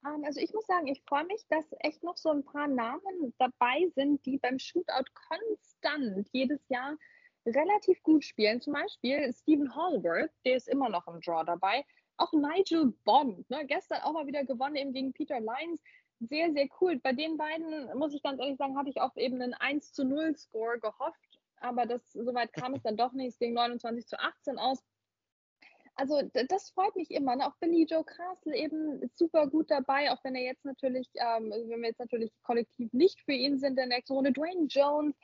Ähm, 0.05 0.23
also 0.25 0.39
ich 0.39 0.53
muss 0.53 0.65
sagen, 0.65 0.87
ich 0.87 1.01
freue 1.03 1.25
mich, 1.25 1.45
dass 1.49 1.65
echt 1.79 2.03
noch 2.03 2.17
so 2.17 2.29
ein 2.29 2.43
paar 2.43 2.67
Namen 2.67 3.33
dabei 3.37 3.87
sind, 3.95 4.25
die 4.25 4.37
beim 4.37 4.59
Shootout 4.59 5.05
konstant 5.13 6.27
jedes 6.31 6.67
Jahr 6.69 6.97
relativ 7.45 8.01
gut 8.03 8.23
spielen. 8.23 8.61
Zum 8.61 8.73
Beispiel 8.73 9.31
Stephen 9.33 9.75
Hallworth, 9.75 10.31
der 10.45 10.57
ist 10.57 10.67
immer 10.67 10.89
noch 10.89 11.07
im 11.07 11.21
Draw 11.21 11.43
dabei. 11.45 11.85
Auch 12.17 12.31
Nigel 12.33 12.93
Bond, 13.03 13.49
ne? 13.49 13.65
gestern 13.65 14.01
auch 14.01 14.13
mal 14.13 14.25
wieder 14.25 14.45
gewonnen 14.45 14.75
eben 14.75 14.93
gegen 14.93 15.13
Peter 15.13 15.39
Lyons. 15.39 15.81
Sehr, 16.21 16.51
sehr 16.53 16.67
cool. 16.79 16.97
Bei 16.99 17.11
den 17.11 17.37
beiden, 17.37 17.97
muss 17.97 18.13
ich 18.13 18.23
ganz 18.23 18.39
ehrlich 18.39 18.57
sagen, 18.57 18.77
hatte 18.77 18.89
ich 18.89 19.01
auf 19.01 19.15
eben 19.17 19.41
einen 19.41 19.53
1 19.53 19.91
zu 19.91 20.05
0 20.05 20.35
Score 20.37 20.79
gehofft 20.79 21.34
aber 21.57 21.85
das, 21.85 22.01
soweit 22.13 22.53
kam 22.53 22.73
es 22.73 22.83
dann 22.83 22.97
doch 22.97 23.13
nicht. 23.13 23.33
Es 23.33 23.39
ging 23.39 23.53
29 23.53 24.07
zu 24.07 24.19
18 24.19 24.57
aus. 24.57 24.83
Also 25.95 26.21
das 26.49 26.71
freut 26.71 26.95
mich 26.95 27.09
immer. 27.11 27.35
Ne? 27.35 27.47
Auch 27.47 27.55
Billy 27.59 27.85
Joe 27.85 28.03
Castle 28.03 28.55
eben 28.55 29.09
super 29.15 29.47
gut 29.47 29.71
dabei, 29.71 30.11
auch 30.11 30.21
wenn 30.23 30.35
er 30.35 30.43
jetzt 30.43 30.65
natürlich, 30.65 31.09
ähm, 31.15 31.51
also 31.53 31.69
wenn 31.69 31.81
wir 31.81 31.87
jetzt 31.87 31.99
natürlich 31.99 32.31
kollektiv 32.43 32.91
nicht 32.91 33.21
für 33.21 33.31
ihn 33.31 33.57
sind 33.57 33.71
in 33.71 33.75
der 33.77 33.87
nächsten 33.87 34.13
Runde. 34.13 34.33
Dwayne 34.33 34.67
Jones. 34.67 35.15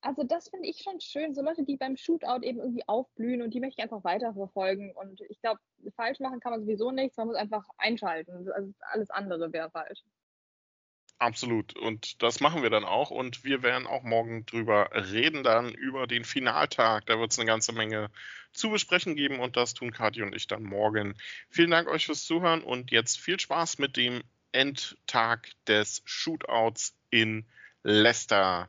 Also 0.00 0.22
das 0.22 0.48
finde 0.48 0.68
ich 0.68 0.78
schon 0.78 1.00
schön. 1.00 1.34
So 1.34 1.42
Leute, 1.42 1.64
die 1.64 1.76
beim 1.76 1.96
Shootout 1.96 2.42
eben 2.42 2.60
irgendwie 2.60 2.86
aufblühen 2.88 3.42
und 3.42 3.52
die 3.54 3.60
möchte 3.60 3.80
ich 3.80 3.84
einfach 3.84 4.04
weiterverfolgen. 4.04 4.92
Und 4.94 5.20
ich 5.22 5.40
glaube, 5.40 5.60
falsch 5.96 6.20
machen 6.20 6.40
kann 6.40 6.52
man 6.52 6.60
sowieso 6.60 6.90
nichts. 6.92 7.16
Man 7.16 7.28
muss 7.28 7.36
einfach 7.36 7.64
einschalten. 7.78 8.48
Also 8.52 8.72
alles 8.80 9.10
andere 9.10 9.52
wäre 9.52 9.70
falsch. 9.70 10.02
Absolut. 11.22 11.78
Und 11.78 12.20
das 12.20 12.40
machen 12.40 12.64
wir 12.64 12.70
dann 12.70 12.84
auch. 12.84 13.12
Und 13.12 13.44
wir 13.44 13.62
werden 13.62 13.86
auch 13.86 14.02
morgen 14.02 14.44
drüber 14.44 14.90
reden, 14.92 15.44
dann 15.44 15.68
über 15.72 16.08
den 16.08 16.24
Finaltag. 16.24 17.06
Da 17.06 17.16
wird 17.20 17.30
es 17.30 17.38
eine 17.38 17.46
ganze 17.46 17.70
Menge 17.72 18.10
zu 18.52 18.70
besprechen 18.70 19.14
geben 19.14 19.38
und 19.38 19.56
das 19.56 19.72
tun 19.72 19.92
Kathi 19.92 20.22
und 20.22 20.34
ich 20.34 20.48
dann 20.48 20.64
morgen. 20.64 21.14
Vielen 21.48 21.70
Dank 21.70 21.86
euch 21.86 22.06
fürs 22.06 22.24
Zuhören 22.24 22.60
und 22.60 22.90
jetzt 22.90 23.20
viel 23.20 23.38
Spaß 23.38 23.78
mit 23.78 23.96
dem 23.96 24.24
Endtag 24.50 25.48
des 25.68 26.02
Shootouts 26.06 26.96
in 27.10 27.46
Leicester. 27.84 28.68